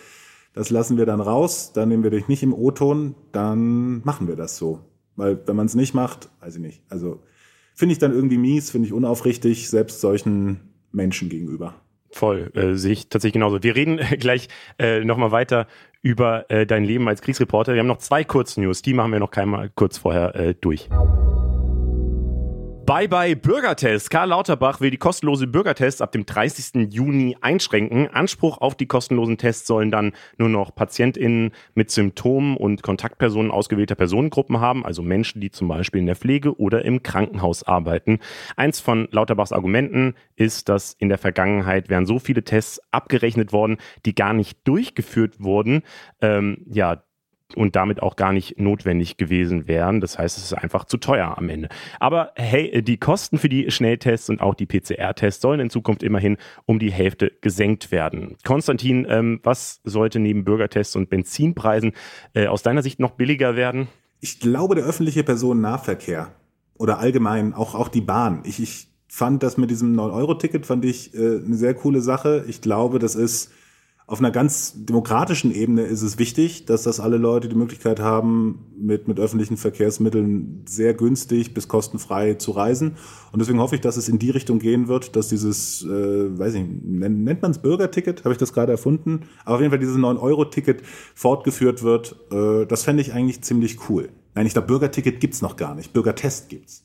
[0.53, 4.37] das lassen wir dann raus, dann nehmen wir dich nicht im O-Ton, dann machen wir
[4.37, 4.81] das so.
[5.17, 6.83] Weil wenn man es nicht macht, weiß ich nicht.
[6.89, 7.23] Also
[7.75, 10.61] finde ich dann irgendwie mies, finde ich unaufrichtig, selbst solchen
[10.93, 11.75] Menschen gegenüber.
[12.11, 13.63] Voll, äh, sehe ich tatsächlich genauso.
[13.63, 14.49] Wir reden äh, gleich
[14.79, 15.67] äh, nochmal weiter
[16.03, 17.75] über äh, dein Leben als Kriegsreporter.
[17.75, 20.89] Wir haben noch zwei Kurznews, die machen wir noch keinmal kurz vorher äh, durch.
[22.89, 24.09] Bye bye Bürgertest.
[24.09, 26.91] Karl Lauterbach will die kostenlose Bürgertests ab dem 30.
[26.91, 28.09] Juni einschränken.
[28.09, 33.95] Anspruch auf die kostenlosen Tests sollen dann nur noch PatientInnen mit Symptomen und Kontaktpersonen ausgewählter
[33.95, 38.21] Personengruppen haben, also Menschen, die zum Beispiel in der Pflege oder im Krankenhaus arbeiten.
[38.57, 43.77] Eins von Lauterbachs Argumenten ist, dass in der Vergangenheit wären so viele Tests abgerechnet worden,
[44.07, 45.83] die gar nicht durchgeführt wurden.
[46.23, 47.03] Ähm, ja,
[47.57, 50.01] und damit auch gar nicht notwendig gewesen wären.
[50.01, 51.69] Das heißt, es ist einfach zu teuer am Ende.
[51.99, 56.37] Aber hey, die Kosten für die Schnelltests und auch die PCR-Tests sollen in Zukunft immerhin
[56.67, 58.37] um die Hälfte gesenkt werden.
[58.45, 61.93] Konstantin, ähm, was sollte neben Bürgertests und Benzinpreisen
[62.35, 63.89] äh, aus deiner Sicht noch billiger werden?
[64.21, 66.33] Ich glaube, der öffentliche Personennahverkehr
[66.77, 68.43] oder allgemein auch, auch die Bahn.
[68.45, 72.45] Ich, ich fand das mit diesem 9-Euro-Ticket fand ich äh, eine sehr coole Sache.
[72.47, 73.51] Ich glaube, das ist
[74.09, 78.65] auf einer ganz demokratischen Ebene ist es wichtig, dass das alle Leute die Möglichkeit haben,
[78.75, 82.97] mit, mit öffentlichen Verkehrsmitteln sehr günstig bis kostenfrei zu reisen.
[83.33, 86.55] Und deswegen hoffe ich, dass es in die Richtung gehen wird, dass dieses, äh, weiß
[86.55, 89.79] ich, nennt, nennt man es Bürgerticket, habe ich das gerade erfunden, aber auf jeden Fall
[89.79, 90.81] dieses 9-Euro-Ticket
[91.15, 92.17] fortgeführt wird.
[92.33, 94.09] Äh, das fände ich eigentlich ziemlich cool.
[94.35, 95.93] Nein, ich glaube, Bürgerticket gibt's noch gar nicht.
[95.93, 96.83] Bürgertest gibt's.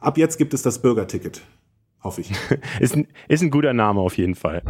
[0.00, 1.42] Ab jetzt gibt es das Bürgerticket.
[2.02, 2.32] Hoffe ich.
[2.80, 4.64] ist, ein, ist ein guter Name auf jeden Fall.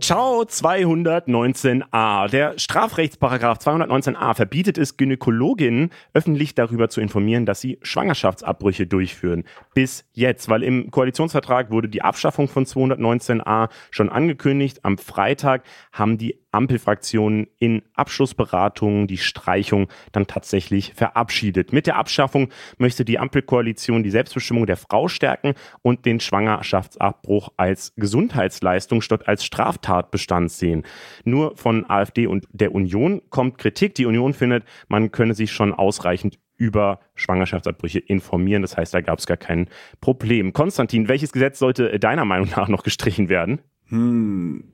[0.00, 2.28] Ciao 219a.
[2.28, 9.44] Der Strafrechtsparagraf 219a verbietet es Gynäkologinnen öffentlich darüber zu informieren, dass sie Schwangerschaftsabbrüche durchführen.
[9.72, 14.80] Bis jetzt, weil im Koalitionsvertrag wurde die Abschaffung von 219a schon angekündigt.
[14.84, 21.72] Am Freitag haben die Ampelfraktionen in Abschlussberatungen die Streichung dann tatsächlich verabschiedet.
[21.72, 22.48] Mit der Abschaffung
[22.78, 29.44] möchte die Ampelkoalition die Selbstbestimmung der Frau stärken und den Schwangerschaftsabbruch als Gesundheitsleistung statt als
[29.44, 30.84] Straftatbestand sehen.
[31.24, 33.94] Nur von AfD und der Union kommt Kritik.
[33.94, 38.62] Die Union findet, man könne sich schon ausreichend über Schwangerschaftsabbrüche informieren.
[38.62, 39.68] Das heißt, da gab es gar kein
[40.00, 40.52] Problem.
[40.52, 43.60] Konstantin, welches Gesetz sollte deiner Meinung nach noch gestrichen werden?
[43.88, 44.64] Hm,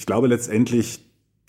[0.00, 1.00] ich glaube letztendlich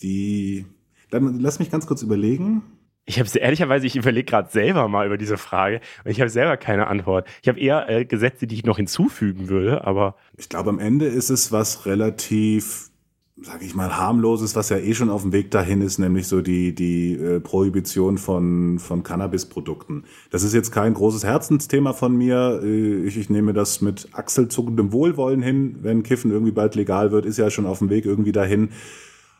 [0.01, 0.65] die.
[1.09, 2.63] Dann lass mich ganz kurz überlegen.
[3.05, 6.57] Ich habe ehrlicherweise, ich überlege gerade selber mal über diese Frage und ich habe selber
[6.57, 7.29] keine Antwort.
[7.41, 10.17] Ich habe eher äh, Gesetze, die ich noch hinzufügen würde, aber.
[10.37, 12.90] Ich glaube, am Ende ist es was relativ
[13.39, 16.41] sage ich mal, harmloses, was ja eh schon auf dem Weg dahin ist, nämlich so
[16.41, 20.03] die, die äh, Prohibition von, von Cannabis-Produkten.
[20.29, 22.61] Das ist jetzt kein großes Herzensthema von mir.
[22.63, 25.77] Äh, ich, ich nehme das mit achselzuckendem Wohlwollen hin.
[25.81, 28.69] Wenn Kiffen irgendwie bald legal wird, ist ja schon auf dem Weg irgendwie dahin.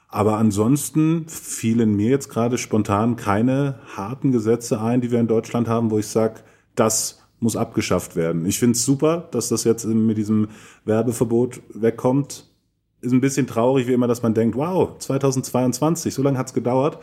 [0.07, 5.67] Aber ansonsten fielen mir jetzt gerade spontan keine harten Gesetze ein, die wir in Deutschland
[5.67, 6.41] haben, wo ich sage,
[6.75, 8.45] das muss abgeschafft werden.
[8.45, 10.49] Ich finde es super, dass das jetzt mit diesem
[10.85, 12.51] Werbeverbot wegkommt
[13.02, 16.99] ist ein bisschen traurig, wie immer, dass man denkt, wow, 2022, so lange hat's gedauert.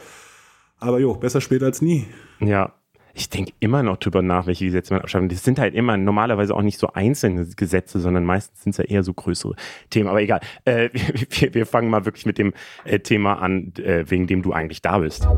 [0.79, 2.07] Aber jo, besser spät als nie.
[2.41, 2.73] Ja,
[3.15, 5.29] ich denke immer noch drüber nach, welche Gesetze man abschaffen.
[5.29, 8.85] Das sind halt immer normalerweise auch nicht so einzelne Gesetze, sondern meistens sind es ja
[8.85, 9.57] eher so größere
[9.91, 10.09] Themen.
[10.09, 10.89] Aber egal, äh,
[11.31, 12.53] wir, wir, fangen mal wirklich mit dem
[12.85, 15.29] äh, Thema an, äh, wegen dem du eigentlich da bist.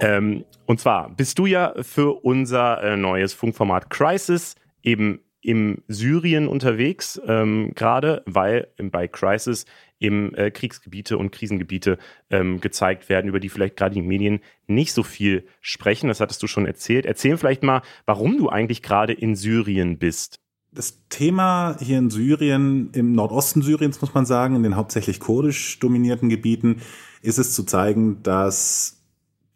[0.00, 6.48] Ähm, und zwar bist du ja für unser äh, neues Funkformat Crisis eben im Syrien
[6.48, 9.66] unterwegs, ähm, gerade weil bei Crisis
[9.98, 11.98] eben äh, Kriegsgebiete und Krisengebiete
[12.30, 16.08] ähm, gezeigt werden, über die vielleicht gerade die Medien nicht so viel sprechen.
[16.08, 17.06] Das hattest du schon erzählt.
[17.06, 20.38] Erzähl vielleicht mal, warum du eigentlich gerade in Syrien bist.
[20.72, 25.78] Das Thema hier in Syrien, im Nordosten Syriens muss man sagen, in den hauptsächlich kurdisch
[25.80, 26.80] dominierten Gebieten,
[27.20, 29.02] ist es zu zeigen, dass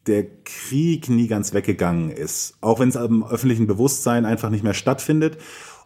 [0.06, 2.56] der Krieg nie ganz weggegangen ist.
[2.60, 5.38] Auch wenn es im öffentlichen Bewusstsein einfach nicht mehr stattfindet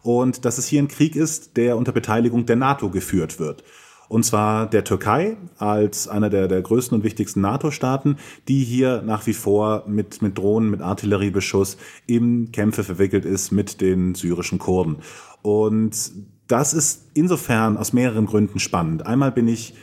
[0.03, 3.63] und dass es hier ein Krieg ist, der unter Beteiligung der NATO geführt wird.
[4.11, 8.17] Und zwar der Türkei als einer der, der größten und wichtigsten NATO-Staaten,
[8.49, 11.77] die hier nach wie vor mit, mit Drohnen, mit Artilleriebeschuss
[12.07, 14.97] in Kämpfe verwickelt ist mit den syrischen Kurden.
[15.43, 16.11] Und
[16.47, 19.05] das ist insofern aus mehreren Gründen spannend.
[19.05, 19.75] Einmal bin ich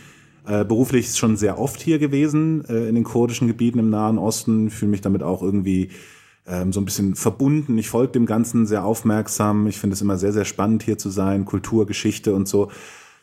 [0.46, 4.68] äh, beruflich schon sehr oft hier gewesen, äh, in den kurdischen Gebieten im Nahen Osten,
[4.68, 5.88] fühle mich damit auch irgendwie
[6.48, 7.78] ähm, so ein bisschen verbunden.
[7.78, 9.66] Ich folge dem Ganzen sehr aufmerksam.
[9.66, 12.70] Ich finde es immer sehr, sehr spannend, hier zu sein, Kultur, Geschichte und so.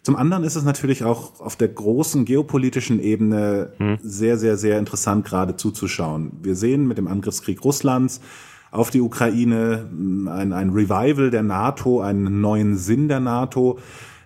[0.03, 3.97] Zum anderen ist es natürlich auch auf der großen geopolitischen Ebene hm.
[4.03, 6.31] sehr, sehr, sehr interessant gerade zuzuschauen.
[6.43, 8.21] Wir sehen mit dem Angriffskrieg Russlands
[8.69, 13.79] auf die Ukraine ein, ein Revival der NATO, einen neuen Sinn der NATO.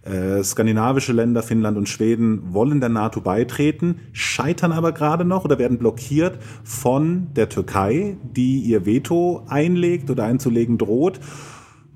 [0.03, 5.59] Äh, skandinavische Länder, Finnland und Schweden wollen der NATO beitreten, scheitern aber gerade noch oder
[5.59, 11.19] werden blockiert von der Türkei, die ihr Veto einlegt oder einzulegen droht,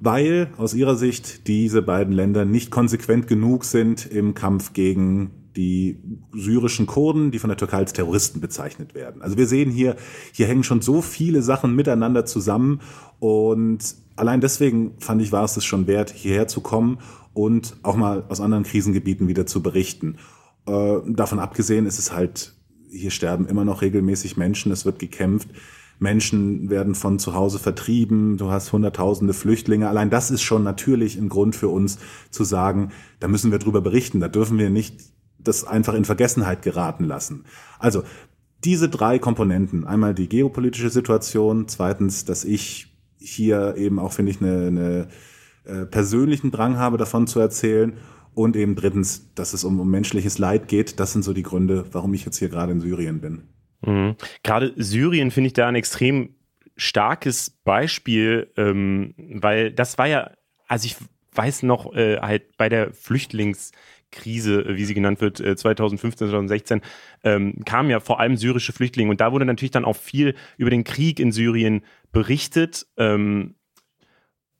[0.01, 5.99] weil aus ihrer Sicht diese beiden Länder nicht konsequent genug sind im Kampf gegen die
[6.33, 9.21] syrischen Kurden, die von der Türkei als Terroristen bezeichnet werden.
[9.21, 9.95] Also wir sehen hier,
[10.31, 12.81] hier hängen schon so viele Sachen miteinander zusammen
[13.19, 16.97] und allein deswegen fand ich, war es es schon wert, hierher zu kommen
[17.33, 20.17] und auch mal aus anderen Krisengebieten wieder zu berichten.
[20.65, 22.53] Äh, davon abgesehen ist es halt,
[22.89, 25.49] hier sterben immer noch regelmäßig Menschen, es wird gekämpft.
[25.99, 29.87] Menschen werden von zu Hause vertrieben, du hast hunderttausende Flüchtlinge.
[29.87, 31.97] Allein das ist schon natürlich ein Grund für uns
[32.29, 34.99] zu sagen, da müssen wir drüber berichten, da dürfen wir nicht
[35.39, 37.45] das einfach in Vergessenheit geraten lassen.
[37.79, 38.03] Also
[38.63, 44.41] diese drei Komponenten, einmal die geopolitische Situation, zweitens, dass ich hier eben auch, finde ich,
[44.41, 45.07] eine, eine
[45.65, 47.97] äh, persönlichen Drang habe, davon zu erzählen.
[48.33, 50.99] Und eben drittens, dass es um, um menschliches Leid geht.
[50.99, 53.43] Das sind so die Gründe, warum ich jetzt hier gerade in Syrien bin.
[53.85, 54.15] Mhm.
[54.41, 56.35] Gerade Syrien finde ich da ein extrem
[56.75, 60.31] starkes Beispiel, ähm, weil das war ja,
[60.67, 60.95] also ich
[61.33, 66.81] weiß noch äh, halt bei der Flüchtlingskrise, wie sie genannt wird, 2015, äh, 2016,
[67.23, 70.69] ähm, kamen ja vor allem syrische Flüchtlinge und da wurde natürlich dann auch viel über
[70.69, 72.87] den Krieg in Syrien berichtet.
[72.97, 73.55] Ähm,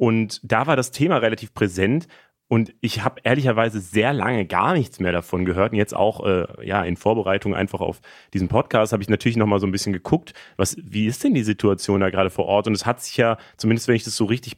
[0.04, 2.10] und da war das Thema relativ präsent.
[2.50, 5.72] Und ich habe ehrlicherweise sehr lange gar nichts mehr davon gehört.
[5.72, 8.02] Und jetzt auch äh, ja in Vorbereitung einfach auf
[8.34, 11.34] diesen Podcast habe ich natürlich noch mal so ein bisschen geguckt, was wie ist denn
[11.34, 12.68] die Situation da gerade vor Ort?
[12.68, 14.58] Und es hat sich ja zumindest wenn ich das so richtig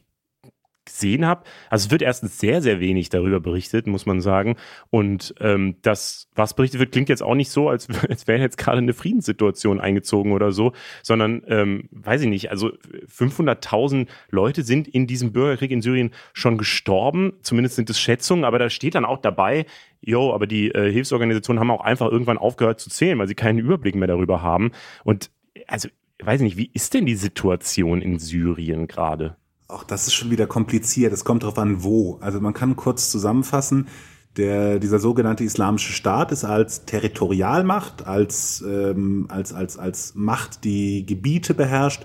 [0.86, 1.44] gesehen habe.
[1.68, 4.56] Also es wird erstens sehr, sehr wenig darüber berichtet, muss man sagen.
[4.90, 8.56] Und ähm, das, was berichtet wird, klingt jetzt auch nicht so, als, als wäre jetzt
[8.56, 10.72] gerade eine Friedenssituation eingezogen oder so,
[11.02, 16.56] sondern, ähm, weiß ich nicht, also 500.000 Leute sind in diesem Bürgerkrieg in Syrien schon
[16.56, 17.34] gestorben.
[17.42, 19.66] Zumindest sind es Schätzungen, aber da steht dann auch dabei,
[20.00, 23.58] jo, aber die äh, Hilfsorganisationen haben auch einfach irgendwann aufgehört zu zählen, weil sie keinen
[23.58, 24.72] Überblick mehr darüber haben.
[25.04, 25.30] Und
[25.66, 25.88] also,
[26.22, 29.36] weiß ich nicht, wie ist denn die Situation in Syrien gerade?
[29.68, 31.12] Auch das ist schon wieder kompliziert.
[31.12, 32.18] Es kommt darauf an, wo.
[32.20, 33.88] Also man kann kurz zusammenfassen.
[34.36, 41.06] Der, dieser sogenannte Islamische Staat ist als Territorialmacht, als, ähm, als, als, als Macht, die
[41.06, 42.04] Gebiete beherrscht,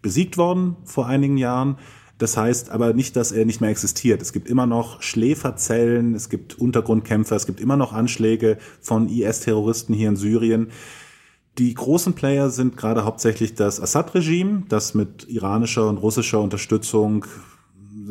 [0.00, 1.76] besiegt worden vor einigen Jahren.
[2.18, 4.22] Das heißt aber nicht, dass er nicht mehr existiert.
[4.22, 9.92] Es gibt immer noch Schläferzellen, es gibt Untergrundkämpfer, es gibt immer noch Anschläge von IS-Terroristen
[9.92, 10.68] hier in Syrien.
[11.58, 17.26] Die großen Player sind gerade hauptsächlich das Assad-Regime, das mit iranischer und russischer Unterstützung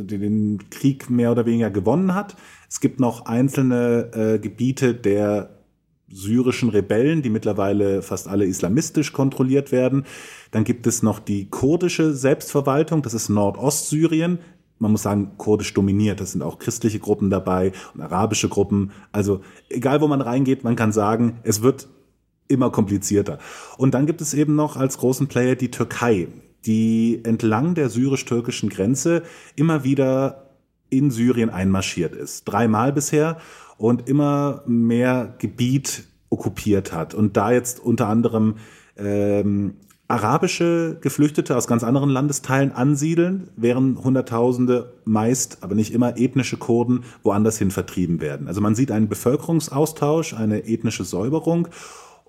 [0.04, 2.36] den Krieg mehr oder weniger gewonnen hat.
[2.70, 5.58] Es gibt noch einzelne äh, Gebiete der
[6.08, 10.06] syrischen Rebellen, die mittlerweile fast alle islamistisch kontrolliert werden.
[10.52, 14.40] Dann gibt es noch die kurdische Selbstverwaltung, das ist Nordostsyrien.
[14.78, 16.20] Man muss sagen, kurdisch dominiert.
[16.20, 18.92] Das sind auch christliche Gruppen dabei und arabische Gruppen.
[19.12, 21.88] Also egal, wo man reingeht, man kann sagen, es wird
[22.52, 23.40] immer komplizierter.
[23.78, 26.28] Und dann gibt es eben noch als großen Player die Türkei,
[26.66, 29.24] die entlang der syrisch-türkischen Grenze
[29.56, 30.52] immer wieder
[30.90, 32.44] in Syrien einmarschiert ist.
[32.44, 33.38] Dreimal bisher
[33.78, 37.14] und immer mehr Gebiet okkupiert hat.
[37.14, 38.56] Und da jetzt unter anderem
[38.98, 39.76] ähm,
[40.12, 47.06] arabische Geflüchtete aus ganz anderen Landesteilen ansiedeln, während Hunderttausende meist, aber nicht immer ethnische Kurden
[47.24, 48.48] woanders hin vertrieben werden.
[48.48, 51.70] Also man sieht einen Bevölkerungsaustausch, eine ethnische Säuberung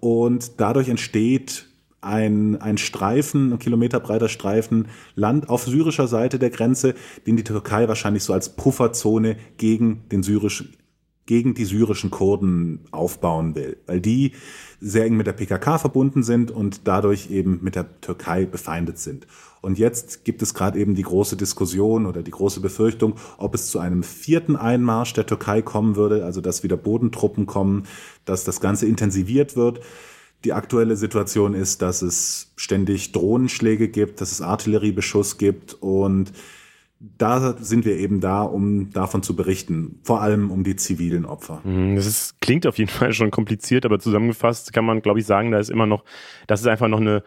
[0.02, 1.68] und dadurch entsteht
[2.00, 6.94] ein, ein Streifen, ein kilometerbreiter Streifen Land auf syrischer Seite der Grenze,
[7.24, 10.74] den die Türkei wahrscheinlich so als Pufferzone gegen den syrischen,
[11.26, 14.32] gegen die syrischen Kurden aufbauen will, weil die
[14.80, 19.26] sehr eng mit der PKK verbunden sind und dadurch eben mit der Türkei befeindet sind.
[19.60, 23.68] Und jetzt gibt es gerade eben die große Diskussion oder die große Befürchtung, ob es
[23.68, 27.84] zu einem vierten Einmarsch der Türkei kommen würde, also dass wieder Bodentruppen kommen,
[28.24, 29.80] dass das Ganze intensiviert wird.
[30.44, 36.32] Die aktuelle Situation ist, dass es ständig Drohnenschläge gibt, dass es Artilleriebeschuss gibt und
[37.18, 41.60] da sind wir eben da, um davon zu berichten, vor allem um die zivilen Opfer.
[41.64, 45.26] Mhm, das ist, klingt auf jeden Fall schon kompliziert, aber zusammengefasst kann man, glaube ich,
[45.26, 46.04] sagen, da ist immer noch,
[46.46, 47.22] das ist einfach noch eine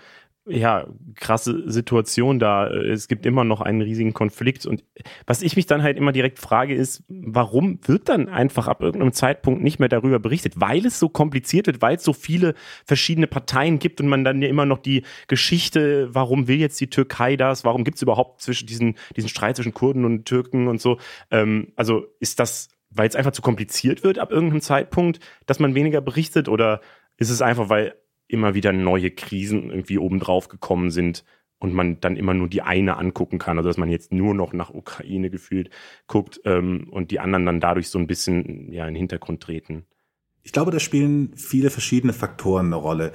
[0.47, 2.67] ja, krasse Situation da.
[2.69, 4.65] Es gibt immer noch einen riesigen Konflikt.
[4.65, 4.83] Und
[5.25, 9.13] was ich mich dann halt immer direkt frage, ist, warum wird dann einfach ab irgendeinem
[9.13, 10.53] Zeitpunkt nicht mehr darüber berichtet?
[10.57, 12.53] Weil es so kompliziert wird, weil es so viele
[12.85, 16.89] verschiedene Parteien gibt und man dann ja immer noch die Geschichte, warum will jetzt die
[16.89, 17.65] Türkei das?
[17.65, 20.99] Warum gibt es überhaupt zwischen diesen, diesen Streit zwischen Kurden und Türken und so?
[21.31, 25.73] Ähm, also ist das, weil es einfach zu kompliziert wird ab irgendeinem Zeitpunkt, dass man
[25.73, 26.49] weniger berichtet?
[26.49, 26.81] Oder
[27.17, 27.95] ist es einfach, weil
[28.27, 31.23] immer wieder neue Krisen irgendwie obendrauf gekommen sind
[31.59, 34.53] und man dann immer nur die eine angucken kann, also dass man jetzt nur noch
[34.53, 35.69] nach Ukraine gefühlt
[36.07, 39.85] guckt ähm, und die anderen dann dadurch so ein bisschen ja, in den Hintergrund treten.
[40.43, 43.13] Ich glaube, da spielen viele verschiedene Faktoren eine Rolle.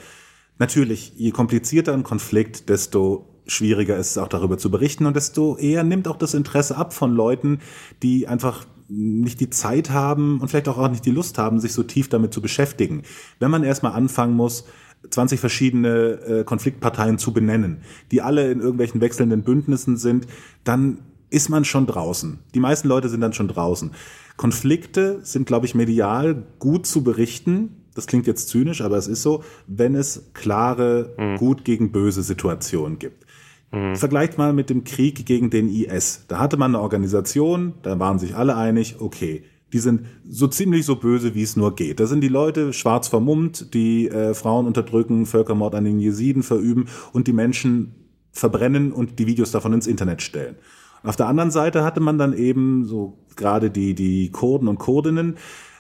[0.59, 5.57] Natürlich, je komplizierter ein Konflikt, desto schwieriger ist es auch darüber zu berichten und desto
[5.57, 7.61] eher nimmt auch das Interesse ab von Leuten,
[8.03, 11.73] die einfach nicht die Zeit haben und vielleicht auch, auch nicht die Lust haben, sich
[11.73, 13.03] so tief damit zu beschäftigen.
[13.39, 14.67] Wenn man erstmal anfangen muss,
[15.09, 17.79] 20 verschiedene äh, Konfliktparteien zu benennen,
[18.11, 20.27] die alle in irgendwelchen wechselnden Bündnissen sind,
[20.65, 20.99] dann
[21.31, 22.39] ist man schon draußen.
[22.55, 23.93] Die meisten Leute sind dann schon draußen.
[24.37, 27.77] Konflikte sind, glaube ich, medial gut zu berichten.
[27.95, 31.37] Das klingt jetzt zynisch, aber es ist so, wenn es klare mhm.
[31.37, 33.27] gut gegen böse Situationen gibt.
[33.73, 33.97] Mhm.
[33.97, 36.25] Vergleicht mal mit dem Krieg gegen den IS.
[36.29, 40.85] Da hatte man eine Organisation, da waren sich alle einig, okay, die sind so ziemlich
[40.85, 42.01] so böse, wie es nur geht.
[42.01, 46.87] Da sind die Leute schwarz vermummt, die äh, Frauen unterdrücken, Völkermord an den Jesiden verüben
[47.13, 47.95] und die Menschen
[48.33, 50.57] verbrennen und die Videos davon ins Internet stellen.
[51.03, 55.37] auf der anderen Seite hatte man dann eben so gerade die, die Kurden und Kurdinnen,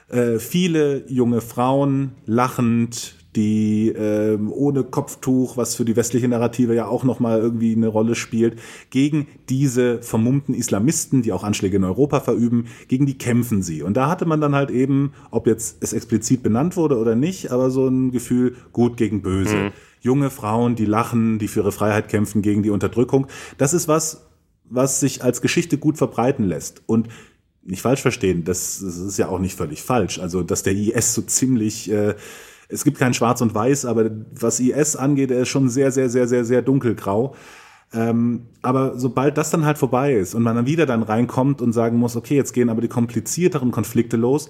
[0.08, 6.86] äh, viele junge Frauen lachend, die äh, ohne Kopftuch, was für die westliche Narrative ja
[6.86, 8.58] auch nochmal irgendwie eine Rolle spielt,
[8.90, 13.82] gegen diese vermummten Islamisten, die auch Anschläge in Europa verüben, gegen die kämpfen sie.
[13.82, 17.52] Und da hatte man dann halt eben, ob jetzt es explizit benannt wurde oder nicht,
[17.52, 19.56] aber so ein Gefühl, gut gegen böse.
[19.56, 19.72] Mhm.
[20.00, 23.26] Junge Frauen, die lachen, die für ihre Freiheit kämpfen gegen die Unterdrückung.
[23.58, 24.26] Das ist was,
[24.64, 26.82] was sich als Geschichte gut verbreiten lässt.
[26.86, 27.08] Und
[27.62, 30.18] nicht falsch verstehen, das, das ist ja auch nicht völlig falsch.
[30.18, 32.14] Also, dass der IS so ziemlich äh,
[32.70, 36.08] es gibt kein Schwarz und Weiß, aber was IS angeht, er ist schon sehr, sehr,
[36.08, 37.34] sehr, sehr, sehr dunkelgrau.
[37.92, 41.72] Ähm, aber sobald das dann halt vorbei ist und man dann wieder dann reinkommt und
[41.72, 44.48] sagen muss, okay, jetzt gehen aber die komplizierteren Konflikte los,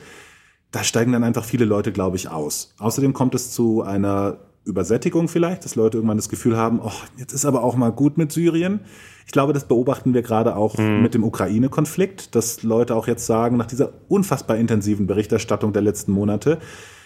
[0.72, 2.74] da steigen dann einfach viele Leute, glaube ich, aus.
[2.78, 7.32] Außerdem kommt es zu einer Übersättigung vielleicht, dass Leute irgendwann das Gefühl haben, oh, jetzt
[7.32, 8.80] ist aber auch mal gut mit Syrien.
[9.26, 11.02] Ich glaube, das beobachten wir gerade auch mhm.
[11.02, 16.12] mit dem Ukraine-Konflikt, dass Leute auch jetzt sagen, nach dieser unfassbar intensiven Berichterstattung der letzten
[16.12, 16.58] Monate,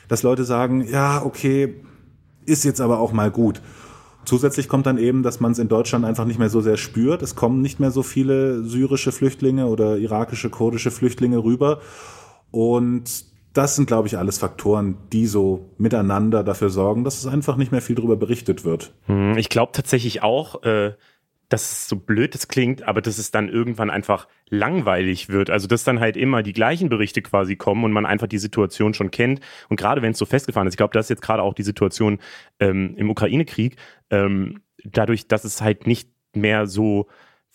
[0.08, 1.74] dass Leute sagen, ja, okay,
[2.46, 3.60] ist jetzt aber auch mal gut.
[4.24, 7.22] Zusätzlich kommt dann eben, dass man es in Deutschland einfach nicht mehr so sehr spürt.
[7.22, 11.80] Es kommen nicht mehr so viele syrische Flüchtlinge oder irakische, kurdische Flüchtlinge rüber.
[12.50, 17.56] Und das sind, glaube ich, alles Faktoren, die so miteinander dafür sorgen, dass es einfach
[17.56, 18.92] nicht mehr viel darüber berichtet wird.
[19.06, 20.94] Hm, ich glaube tatsächlich auch, äh,
[21.54, 25.50] dass es so blöd das klingt, aber dass es dann irgendwann einfach langweilig wird.
[25.50, 28.92] Also dass dann halt immer die gleichen Berichte quasi kommen und man einfach die Situation
[28.92, 29.40] schon kennt.
[29.68, 31.62] Und gerade wenn es so festgefahren ist, ich glaube, das ist jetzt gerade auch die
[31.62, 32.18] Situation
[32.58, 33.76] ähm, im Ukraine-Krieg,
[34.10, 37.06] ähm, dadurch, dass es halt nicht mehr so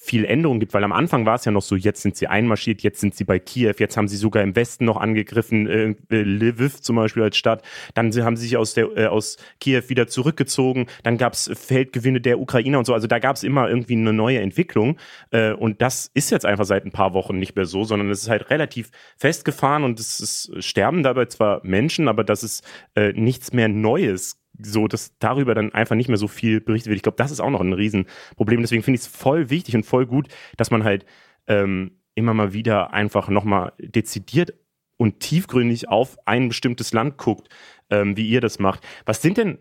[0.01, 2.81] viel Änderungen gibt, weil am Anfang war es ja noch so, jetzt sind sie einmarschiert,
[2.83, 6.79] jetzt sind sie bei Kiew, jetzt haben sie sogar im Westen noch angegriffen, äh, Lviv
[6.79, 7.63] zum Beispiel als Stadt,
[7.95, 12.21] dann haben sie sich aus, der, äh, aus Kiew wieder zurückgezogen, dann gab es Feldgewinne
[12.21, 14.97] der Ukrainer und so, also da gab es immer irgendwie eine neue Entwicklung.
[15.31, 18.23] Äh, und das ist jetzt einfach seit ein paar Wochen nicht mehr so, sondern es
[18.23, 22.63] ist halt relativ festgefahren und es ist, sterben dabei zwar Menschen, aber das ist
[22.95, 26.97] äh, nichts mehr Neues so, dass darüber dann einfach nicht mehr so viel berichtet wird.
[26.97, 28.61] Ich glaube, das ist auch noch ein Riesenproblem.
[28.61, 31.05] Deswegen finde ich es voll wichtig und voll gut, dass man halt
[31.47, 34.53] ähm, immer mal wieder einfach nochmal dezidiert
[34.97, 37.47] und tiefgründig auf ein bestimmtes Land guckt,
[37.89, 38.85] ähm, wie ihr das macht.
[39.05, 39.57] Was sind denn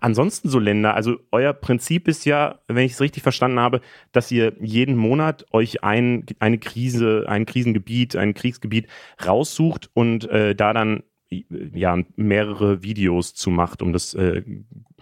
[0.00, 0.94] ansonsten so Länder?
[0.94, 3.80] Also euer Prinzip ist ja, wenn ich es richtig verstanden habe,
[4.12, 8.88] dass ihr jeden Monat euch ein, eine Krise, ein Krisengebiet, ein Kriegsgebiet
[9.24, 14.42] raussucht und äh, da dann ja, mehrere Videos zu macht, um das äh,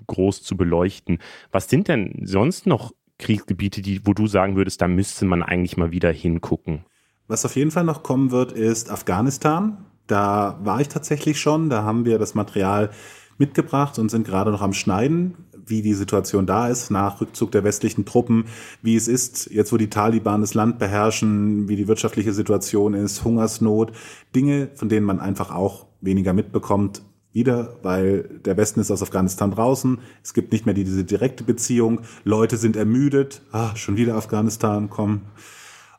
[0.07, 1.18] groß zu beleuchten.
[1.53, 5.77] Was sind denn sonst noch Kriegsgebiete, die, wo du sagen würdest, da müsste man eigentlich
[5.77, 6.85] mal wieder hingucken?
[7.27, 9.87] Was auf jeden Fall noch kommen wird, ist Afghanistan.
[10.07, 11.70] Da war ich tatsächlich schon.
[11.70, 12.91] Da haben wir das Material
[13.39, 15.35] mitgebracht und sind gerade noch am Schneiden,
[15.66, 18.45] wie die Situation da ist nach Rückzug der westlichen Truppen,
[18.83, 23.25] wie es ist, jetzt wo die Taliban das Land beherrschen, wie die wirtschaftliche Situation ist,
[23.25, 23.93] Hungersnot,
[24.35, 27.02] Dinge, von denen man einfach auch weniger mitbekommt,
[27.32, 29.98] wieder, weil der Westen ist aus Afghanistan draußen.
[30.22, 32.00] Es gibt nicht mehr diese direkte Beziehung.
[32.22, 33.42] Leute sind ermüdet.
[33.50, 35.22] Ah, schon wieder Afghanistan, komm.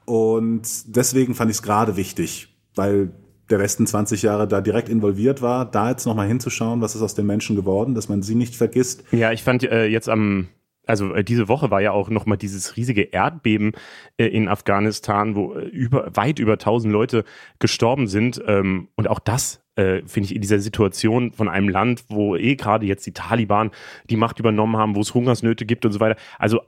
[0.05, 3.11] Und deswegen fand ich es gerade wichtig, weil
[3.49, 7.15] der Westen 20 Jahre da direkt involviert war, da jetzt nochmal hinzuschauen, was ist aus
[7.15, 9.03] den Menschen geworden, dass man sie nicht vergisst.
[9.11, 10.47] Ja, ich fand äh, jetzt am
[10.87, 13.73] also äh, diese Woche war ja auch nochmal dieses riesige Erdbeben
[14.17, 17.23] äh, in Afghanistan, wo äh, über, weit über 1000 Leute
[17.59, 18.41] gestorben sind.
[18.45, 22.55] Ähm, und auch das äh, finde ich in dieser Situation von einem Land, wo eh
[22.55, 23.71] gerade jetzt die Taliban
[24.09, 26.19] die Macht übernommen haben, wo es Hungersnöte gibt und so weiter.
[26.39, 26.61] Also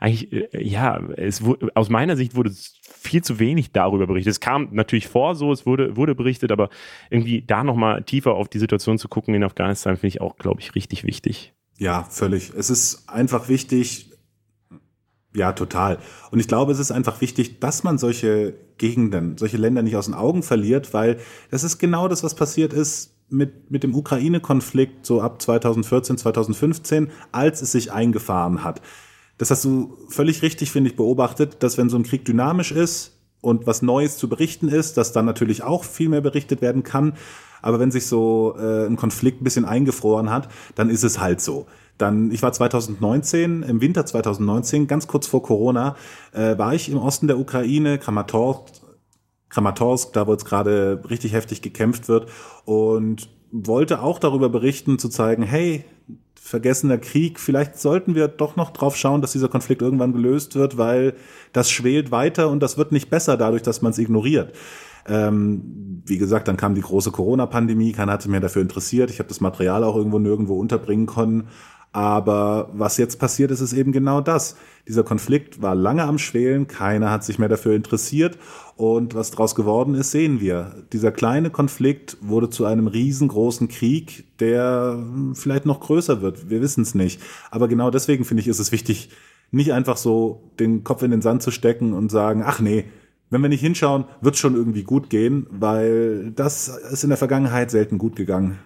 [0.00, 1.42] eigentlich, äh, ja, es
[1.74, 2.52] aus meiner Sicht wurde
[2.82, 4.32] viel zu wenig darüber berichtet.
[4.32, 6.70] Es kam natürlich vor, so es wurde, wurde berichtet, aber
[7.10, 10.60] irgendwie da nochmal tiefer auf die Situation zu gucken in Afghanistan, finde ich auch, glaube
[10.60, 11.52] ich, richtig wichtig.
[11.78, 12.52] Ja, völlig.
[12.56, 14.11] Es ist einfach wichtig,
[15.34, 15.98] ja, total.
[16.30, 20.06] Und ich glaube, es ist einfach wichtig, dass man solche Gegenden, solche Länder nicht aus
[20.06, 21.18] den Augen verliert, weil
[21.50, 27.10] das ist genau das, was passiert ist mit, mit dem Ukraine-Konflikt so ab 2014, 2015,
[27.32, 28.82] als es sich eingefahren hat.
[29.38, 33.16] Das hast du völlig richtig, finde ich, beobachtet, dass wenn so ein Krieg dynamisch ist
[33.40, 37.14] und was Neues zu berichten ist, dass dann natürlich auch viel mehr berichtet werden kann.
[37.62, 41.40] Aber wenn sich so äh, ein Konflikt ein bisschen eingefroren hat, dann ist es halt
[41.40, 41.66] so.
[41.98, 45.96] Dann, ich war 2019, im Winter 2019, ganz kurz vor Corona,
[46.32, 48.82] äh, war ich im Osten der Ukraine, Kramatorsk,
[49.50, 52.28] Kramatorsk, da wo jetzt gerade richtig heftig gekämpft wird
[52.64, 55.84] und wollte auch darüber berichten, zu zeigen, hey,
[56.34, 60.76] vergessener Krieg, vielleicht sollten wir doch noch drauf schauen, dass dieser Konflikt irgendwann gelöst wird,
[60.76, 61.14] weil
[61.52, 64.52] das schwelt weiter und das wird nicht besser dadurch, dass man es ignoriert.
[65.06, 69.10] Ähm, wie gesagt, dann kam die große Corona-Pandemie, keiner hatte mehr dafür interessiert.
[69.10, 71.48] Ich habe das Material auch irgendwo nirgendwo unterbringen können.
[71.92, 74.56] Aber was jetzt passiert ist, ist eben genau das.
[74.88, 78.38] Dieser Konflikt war lange am Schwelen, keiner hat sich mehr dafür interessiert
[78.76, 80.74] und was daraus geworden ist, sehen wir.
[80.92, 84.98] Dieser kleine Konflikt wurde zu einem riesengroßen Krieg, der
[85.34, 86.50] vielleicht noch größer wird.
[86.50, 87.20] Wir wissen es nicht.
[87.50, 89.10] Aber genau deswegen finde ich, ist es wichtig,
[89.50, 92.86] nicht einfach so den Kopf in den Sand zu stecken und sagen, ach nee,
[93.28, 97.18] wenn wir nicht hinschauen, wird es schon irgendwie gut gehen, weil das ist in der
[97.18, 98.58] Vergangenheit selten gut gegangen.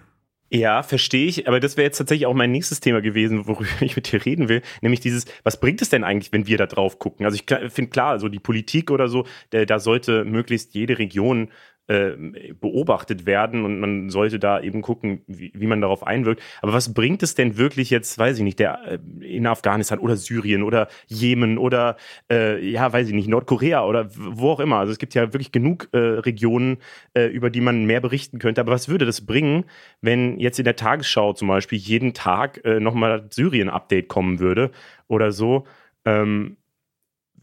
[0.49, 3.95] Ja, verstehe ich, aber das wäre jetzt tatsächlich auch mein nächstes Thema gewesen, worüber ich
[3.97, 6.99] mit dir reden will, nämlich dieses, was bringt es denn eigentlich, wenn wir da drauf
[6.99, 7.25] gucken?
[7.25, 11.49] Also ich finde klar, also die Politik oder so, da sollte möglichst jede Region
[11.87, 16.41] beobachtet werden und man sollte da eben gucken, wie, wie, man darauf einwirkt.
[16.61, 20.17] Aber was bringt es denn wirklich jetzt, weiß ich nicht, der äh, in Afghanistan oder
[20.17, 21.95] Syrien oder Jemen oder
[22.29, 24.79] äh, ja, weiß ich nicht, Nordkorea oder wo auch immer.
[24.79, 26.77] Also es gibt ja wirklich genug äh, Regionen,
[27.13, 28.59] äh, über die man mehr berichten könnte.
[28.59, 29.63] Aber was würde das bringen,
[30.01, 34.71] wenn jetzt in der Tagesschau zum Beispiel jeden Tag äh, nochmal Syrien-Update kommen würde
[35.07, 35.65] oder so?
[36.03, 36.57] Ähm,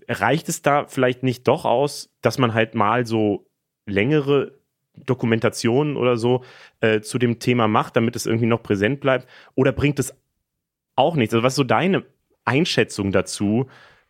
[0.08, 3.46] reicht es da vielleicht nicht doch aus, dass man halt mal so
[3.86, 4.52] längere
[4.96, 6.44] Dokumentationen oder so
[6.80, 9.28] äh, zu dem Thema macht, damit es irgendwie noch präsent bleibt?
[9.54, 10.14] Oder bringt es
[10.96, 11.34] auch nichts?
[11.34, 12.04] Also was ist so deine
[12.44, 13.66] Einschätzung dazu?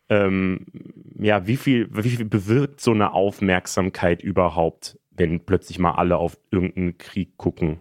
[0.09, 0.67] Ähm,
[1.19, 6.37] ja, wie viel, wie viel bewirkt so eine Aufmerksamkeit überhaupt, wenn plötzlich mal alle auf
[6.51, 7.79] irgendeinen Krieg gucken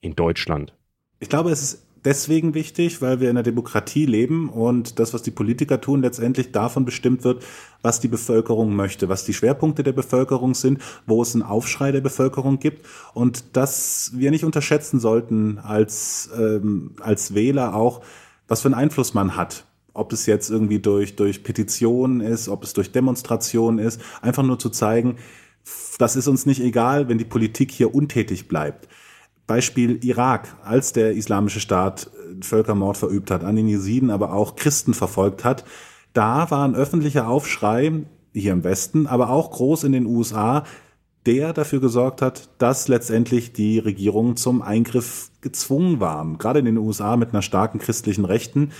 [0.00, 0.74] in Deutschland?
[1.20, 5.22] Ich glaube, es ist deswegen wichtig, weil wir in einer Demokratie leben und das, was
[5.22, 7.44] die Politiker tun, letztendlich davon bestimmt wird,
[7.82, 12.00] was die Bevölkerung möchte, was die Schwerpunkte der Bevölkerung sind, wo es einen Aufschrei der
[12.00, 18.00] Bevölkerung gibt und dass wir nicht unterschätzen sollten als, ähm, als Wähler auch,
[18.48, 22.62] was für einen Einfluss man hat ob es jetzt irgendwie durch, durch Petitionen ist, ob
[22.62, 25.16] es durch Demonstrationen ist, einfach nur zu zeigen,
[25.98, 28.86] das ist uns nicht egal, wenn die Politik hier untätig bleibt.
[29.48, 34.54] Beispiel Irak, als der islamische Staat äh, Völkermord verübt hat an den Jesiden, aber auch
[34.54, 35.64] Christen verfolgt hat,
[36.12, 40.64] da war ein öffentlicher Aufschrei hier im Westen, aber auch groß in den USA,
[41.26, 46.38] der dafür gesorgt hat, dass letztendlich die Regierungen zum Eingriff gezwungen waren.
[46.38, 48.70] Gerade in den USA mit einer starken christlichen Rechten.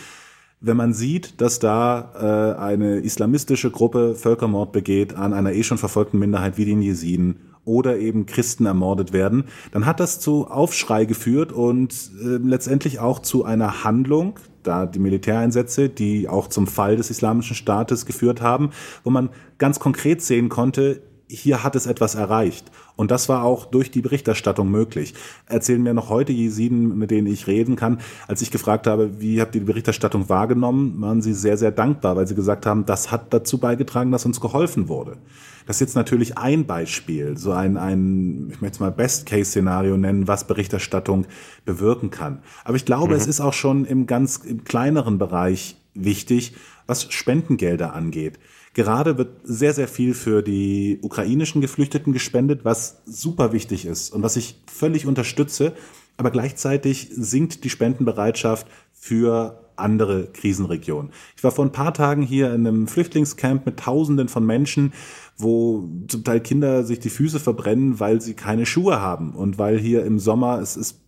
[0.60, 5.78] Wenn man sieht, dass da äh, eine islamistische Gruppe Völkermord begeht an einer eh schon
[5.78, 11.04] verfolgten Minderheit wie den Jesiden oder eben Christen ermordet werden, dann hat das zu Aufschrei
[11.04, 16.96] geführt und äh, letztendlich auch zu einer Handlung, da die Militäreinsätze, die auch zum Fall
[16.96, 18.70] des Islamischen Staates geführt haben,
[19.04, 22.70] wo man ganz konkret sehen konnte, hier hat es etwas erreicht.
[22.96, 25.14] Und das war auch durch die Berichterstattung möglich.
[25.46, 29.40] Erzählen mir noch heute Jesiden, mit denen ich reden kann, als ich gefragt habe, wie
[29.40, 33.12] habt ihr die Berichterstattung wahrgenommen, waren sie sehr, sehr dankbar, weil sie gesagt haben, das
[33.12, 35.18] hat dazu beigetragen, dass uns geholfen wurde.
[35.66, 40.26] Das ist jetzt natürlich ein Beispiel, so ein, ein ich möchte es mal Best-Case-Szenario nennen,
[40.26, 41.26] was Berichterstattung
[41.66, 42.38] bewirken kann.
[42.64, 43.20] Aber ich glaube, mhm.
[43.20, 46.54] es ist auch schon im ganz im kleineren Bereich wichtig,
[46.86, 48.38] was Spendengelder angeht.
[48.78, 54.22] Gerade wird sehr, sehr viel für die ukrainischen Geflüchteten gespendet, was super wichtig ist und
[54.22, 55.72] was ich völlig unterstütze.
[56.16, 61.10] Aber gleichzeitig sinkt die Spendenbereitschaft für andere Krisenregionen.
[61.36, 64.92] Ich war vor ein paar Tagen hier in einem Flüchtlingscamp mit Tausenden von Menschen,
[65.36, 69.80] wo zum Teil Kinder sich die Füße verbrennen, weil sie keine Schuhe haben und weil
[69.80, 71.00] hier im Sommer es ist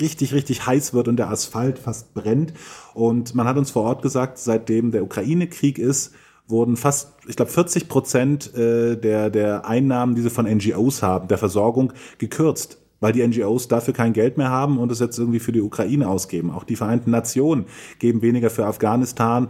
[0.00, 2.52] richtig, richtig heiß wird und der Asphalt fast brennt.
[2.94, 6.14] Und man hat uns vor Ort gesagt, seitdem der Ukraine-Krieg ist,
[6.48, 11.28] wurden fast, ich glaube, 40 Prozent äh, der, der Einnahmen, die sie von NGOs haben,
[11.28, 15.38] der Versorgung, gekürzt weil die NGOs dafür kein Geld mehr haben und es jetzt irgendwie
[15.38, 16.50] für die Ukraine ausgeben.
[16.50, 17.66] Auch die Vereinten Nationen
[17.98, 19.48] geben weniger für Afghanistan,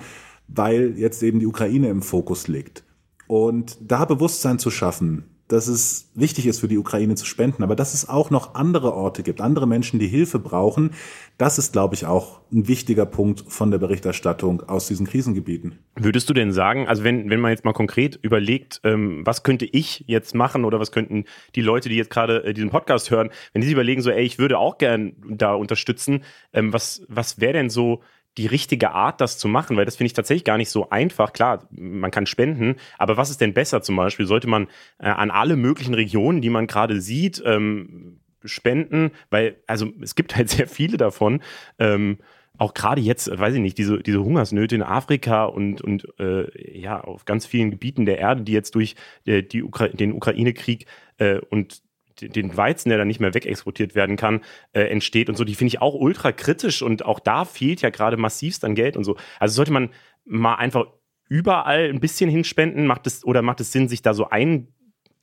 [0.49, 2.85] weil jetzt eben die Ukraine im Fokus liegt.
[3.27, 7.77] Und da Bewusstsein zu schaffen, dass es wichtig ist für die Ukraine zu spenden, aber
[7.77, 10.91] dass es auch noch andere Orte gibt, andere Menschen, die Hilfe brauchen,
[11.39, 15.79] das ist, glaube ich, auch ein wichtiger Punkt von der Berichterstattung aus diesen Krisengebieten.
[15.95, 19.67] Würdest du denn sagen, also wenn, wenn man jetzt mal konkret überlegt, ähm, was könnte
[19.67, 21.25] ich jetzt machen oder was könnten
[21.55, 24.25] die Leute, die jetzt gerade äh, diesen Podcast hören, wenn die sich überlegen, so, ey,
[24.25, 26.25] ich würde auch gern da unterstützen,
[26.55, 28.03] ähm, was, was wäre denn so
[28.39, 31.33] die richtige Art, das zu machen, weil das finde ich tatsächlich gar nicht so einfach.
[31.33, 34.27] Klar, man kann spenden, aber was ist denn besser zum Beispiel?
[34.27, 34.69] Sollte man
[34.99, 38.06] äh, an alle möglichen Regionen, die man gerade sieht, ähm,
[38.47, 39.11] spenden?
[39.31, 41.43] Weil, also es gibt halt sehr viele davon.
[41.79, 42.19] Ähm,
[42.59, 47.01] auch gerade jetzt, weiß ich nicht, diese, diese Hungersnöte in Afrika und, und äh, ja,
[47.01, 48.95] auf ganz vielen Gebieten der Erde, die jetzt durch
[49.27, 50.87] äh, die Ukra den Ukraine-Krieg
[51.19, 51.83] äh, und
[52.21, 54.41] den Weizen, der dann nicht mehr wegexportiert werden kann,
[54.73, 57.91] äh, entsteht und so, die finde ich auch ultra kritisch und auch da fehlt ja
[57.91, 59.17] gerade massivst an Geld und so.
[59.39, 59.91] Also sollte man
[60.25, 60.87] mal einfach
[61.29, 64.69] überall ein bisschen hinspenden, macht es oder macht es Sinn, sich da so ein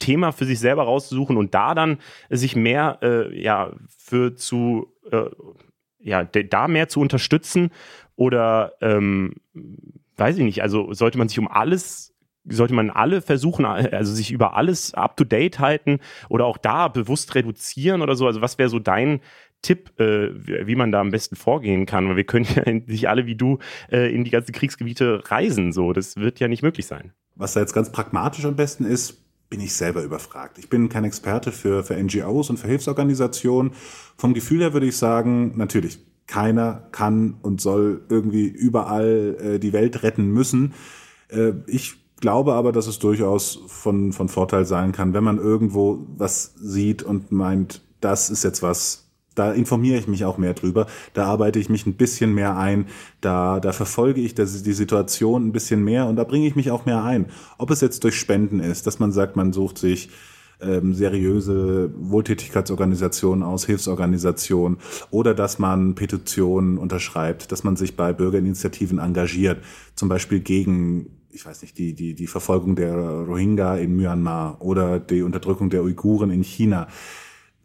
[0.03, 1.97] Thema für sich selber rauszusuchen und da dann
[2.29, 5.29] sich mehr äh, ja für zu äh,
[5.99, 7.71] ja da mehr zu unterstützen
[8.15, 9.35] oder ähm,
[10.17, 12.13] weiß ich nicht, also sollte man sich um alles
[12.45, 16.89] sollte man alle versuchen, also sich über alles up to date halten oder auch da
[16.89, 18.27] bewusst reduzieren oder so?
[18.27, 19.21] Also was wäre so dein
[19.61, 22.09] Tipp, äh, wie man da am besten vorgehen kann?
[22.09, 25.71] Weil wir können ja nicht alle wie du äh, in die ganzen Kriegsgebiete reisen.
[25.71, 27.13] So, das wird ja nicht möglich sein.
[27.35, 29.22] Was da jetzt ganz pragmatisch am besten ist,
[29.53, 30.57] bin ich selber überfragt.
[30.57, 33.73] Ich bin kein Experte für, für NGOs und für Hilfsorganisationen.
[34.17, 39.71] Vom Gefühl her würde ich sagen, natürlich, keiner kann und soll irgendwie überall äh, die
[39.71, 40.73] Welt retten müssen.
[41.27, 46.03] Äh, ich glaube aber, dass es durchaus von, von Vorteil sein kann, wenn man irgendwo
[46.17, 49.02] was sieht und meint, das ist jetzt was,
[49.35, 52.87] da informiere ich mich auch mehr drüber, da arbeite ich mich ein bisschen mehr ein,
[53.21, 56.71] da, da verfolge ich das, die Situation ein bisschen mehr und da bringe ich mich
[56.71, 57.27] auch mehr ein.
[57.57, 60.09] Ob es jetzt durch Spenden ist, dass man sagt, man sucht sich
[60.61, 64.77] ähm, seriöse Wohltätigkeitsorganisationen aus, Hilfsorganisationen
[65.11, 69.63] oder dass man Petitionen unterschreibt, dass man sich bei Bürgerinitiativen engagiert,
[69.95, 74.99] zum Beispiel gegen ich weiß nicht, die, die, die Verfolgung der Rohingya in Myanmar oder
[74.99, 76.87] die Unterdrückung der Uiguren in China.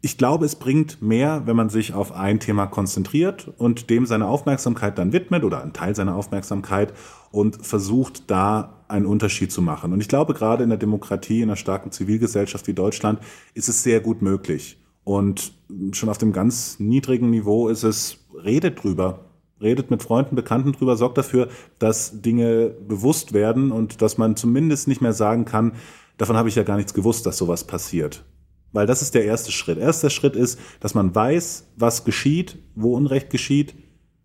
[0.01, 4.27] Ich glaube, es bringt mehr, wenn man sich auf ein Thema konzentriert und dem seine
[4.27, 6.93] Aufmerksamkeit dann widmet oder einen Teil seiner Aufmerksamkeit
[7.31, 9.91] und versucht, da einen Unterschied zu machen.
[9.91, 13.19] Und ich glaube, gerade in der Demokratie, in einer starken Zivilgesellschaft wie Deutschland,
[13.53, 14.77] ist es sehr gut möglich.
[15.03, 15.51] Und
[15.91, 19.25] schon auf dem ganz niedrigen Niveau ist es, redet drüber,
[19.61, 24.87] redet mit Freunden, Bekannten drüber, sorgt dafür, dass Dinge bewusst werden und dass man zumindest
[24.87, 25.73] nicht mehr sagen kann,
[26.17, 28.23] davon habe ich ja gar nichts gewusst, dass sowas passiert.
[28.71, 29.77] Weil das ist der erste Schritt.
[29.77, 33.75] Erster Schritt ist, dass man weiß, was geschieht, wo Unrecht geschieht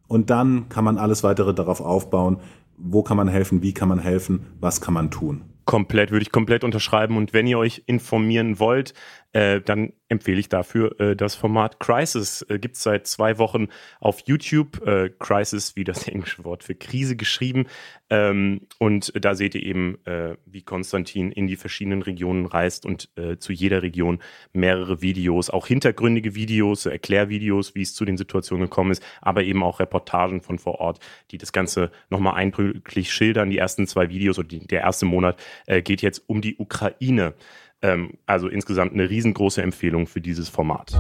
[0.07, 2.39] und dann kann man alles weitere darauf aufbauen,
[2.77, 5.43] wo kann man helfen, wie kann man helfen, was kann man tun.
[5.65, 7.17] Komplett, würde ich komplett unterschreiben.
[7.17, 8.93] Und wenn ihr euch informieren wollt,
[9.35, 12.43] äh, dann empfehle ich dafür äh, das Format Crisis.
[12.49, 13.67] Äh, Gibt es seit zwei Wochen
[13.99, 14.87] auf YouTube.
[14.87, 17.67] Äh, Crisis, wie das englische Wort für Krise geschrieben.
[18.11, 23.09] Ähm, und da seht ihr eben, äh, wie Konstantin in die verschiedenen Regionen reist und
[23.17, 24.21] äh, zu jeder Region
[24.53, 29.65] mehrere Videos, auch hintergründige Videos, Erklärvideos, wie es zu den Situationen gekommen ist, aber eben
[29.65, 31.01] auch Reportagen von vor Ort,
[31.33, 33.51] die das Ganze nochmal eindrücklich schildern.
[33.51, 37.35] Die ersten zwei Videos und die, der erste Monat geht jetzt um die Ukraine.
[37.85, 40.99] Ähm, also insgesamt eine riesengroße Empfehlung für dieses Format.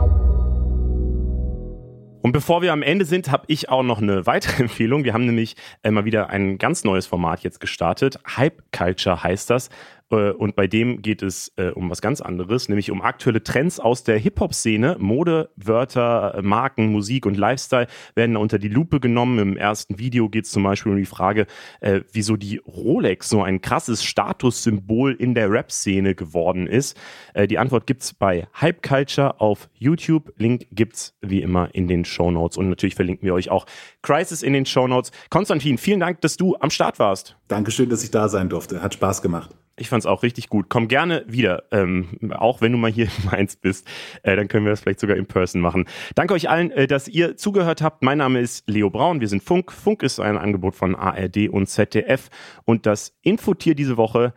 [2.21, 5.03] Und bevor wir am Ende sind, habe ich auch noch eine weitere Empfehlung.
[5.03, 8.19] Wir haben nämlich äh, mal wieder ein ganz neues Format jetzt gestartet.
[8.37, 9.71] Hype Culture heißt das.
[10.11, 13.81] Äh, und bei dem geht es äh, um was ganz anderes, nämlich um aktuelle Trends
[13.81, 14.97] aus der Hip-Hop-Szene.
[14.99, 19.39] Mode, Wörter, Marken, Musik und Lifestyle werden unter die Lupe genommen.
[19.39, 21.47] Im ersten Video geht es zum Beispiel um die Frage,
[21.81, 26.97] äh, wieso die Rolex so ein krasses Statussymbol in der Rap-Szene geworden ist.
[27.35, 30.33] Äh, die Antwort gibt's bei Hype Culture auf YouTube.
[30.37, 33.67] Link gibt's wie immer in den Show Notes und natürlich verlinken wir euch auch
[34.03, 35.11] Crisis in den Show Notes.
[35.31, 37.37] Konstantin, vielen Dank, dass du am Start warst.
[37.49, 38.83] Dankeschön, dass ich da sein durfte.
[38.83, 39.51] Hat Spaß gemacht.
[39.77, 40.67] Ich fand's auch richtig gut.
[40.69, 43.89] Komm gerne wieder, ähm, auch wenn du mal hier in Mainz bist.
[44.23, 45.87] Äh, dann können wir das vielleicht sogar in Person machen.
[46.15, 48.03] Danke euch allen, äh, dass ihr zugehört habt.
[48.03, 49.21] Mein Name ist Leo Braun.
[49.21, 49.73] Wir sind Funk.
[49.73, 52.31] Funk ist ein Angebot von ARD und ZDF.
[52.65, 54.33] Und das Infotier diese Woche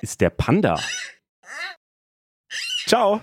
[0.00, 0.78] ist der Panda.
[2.86, 3.20] Ciao.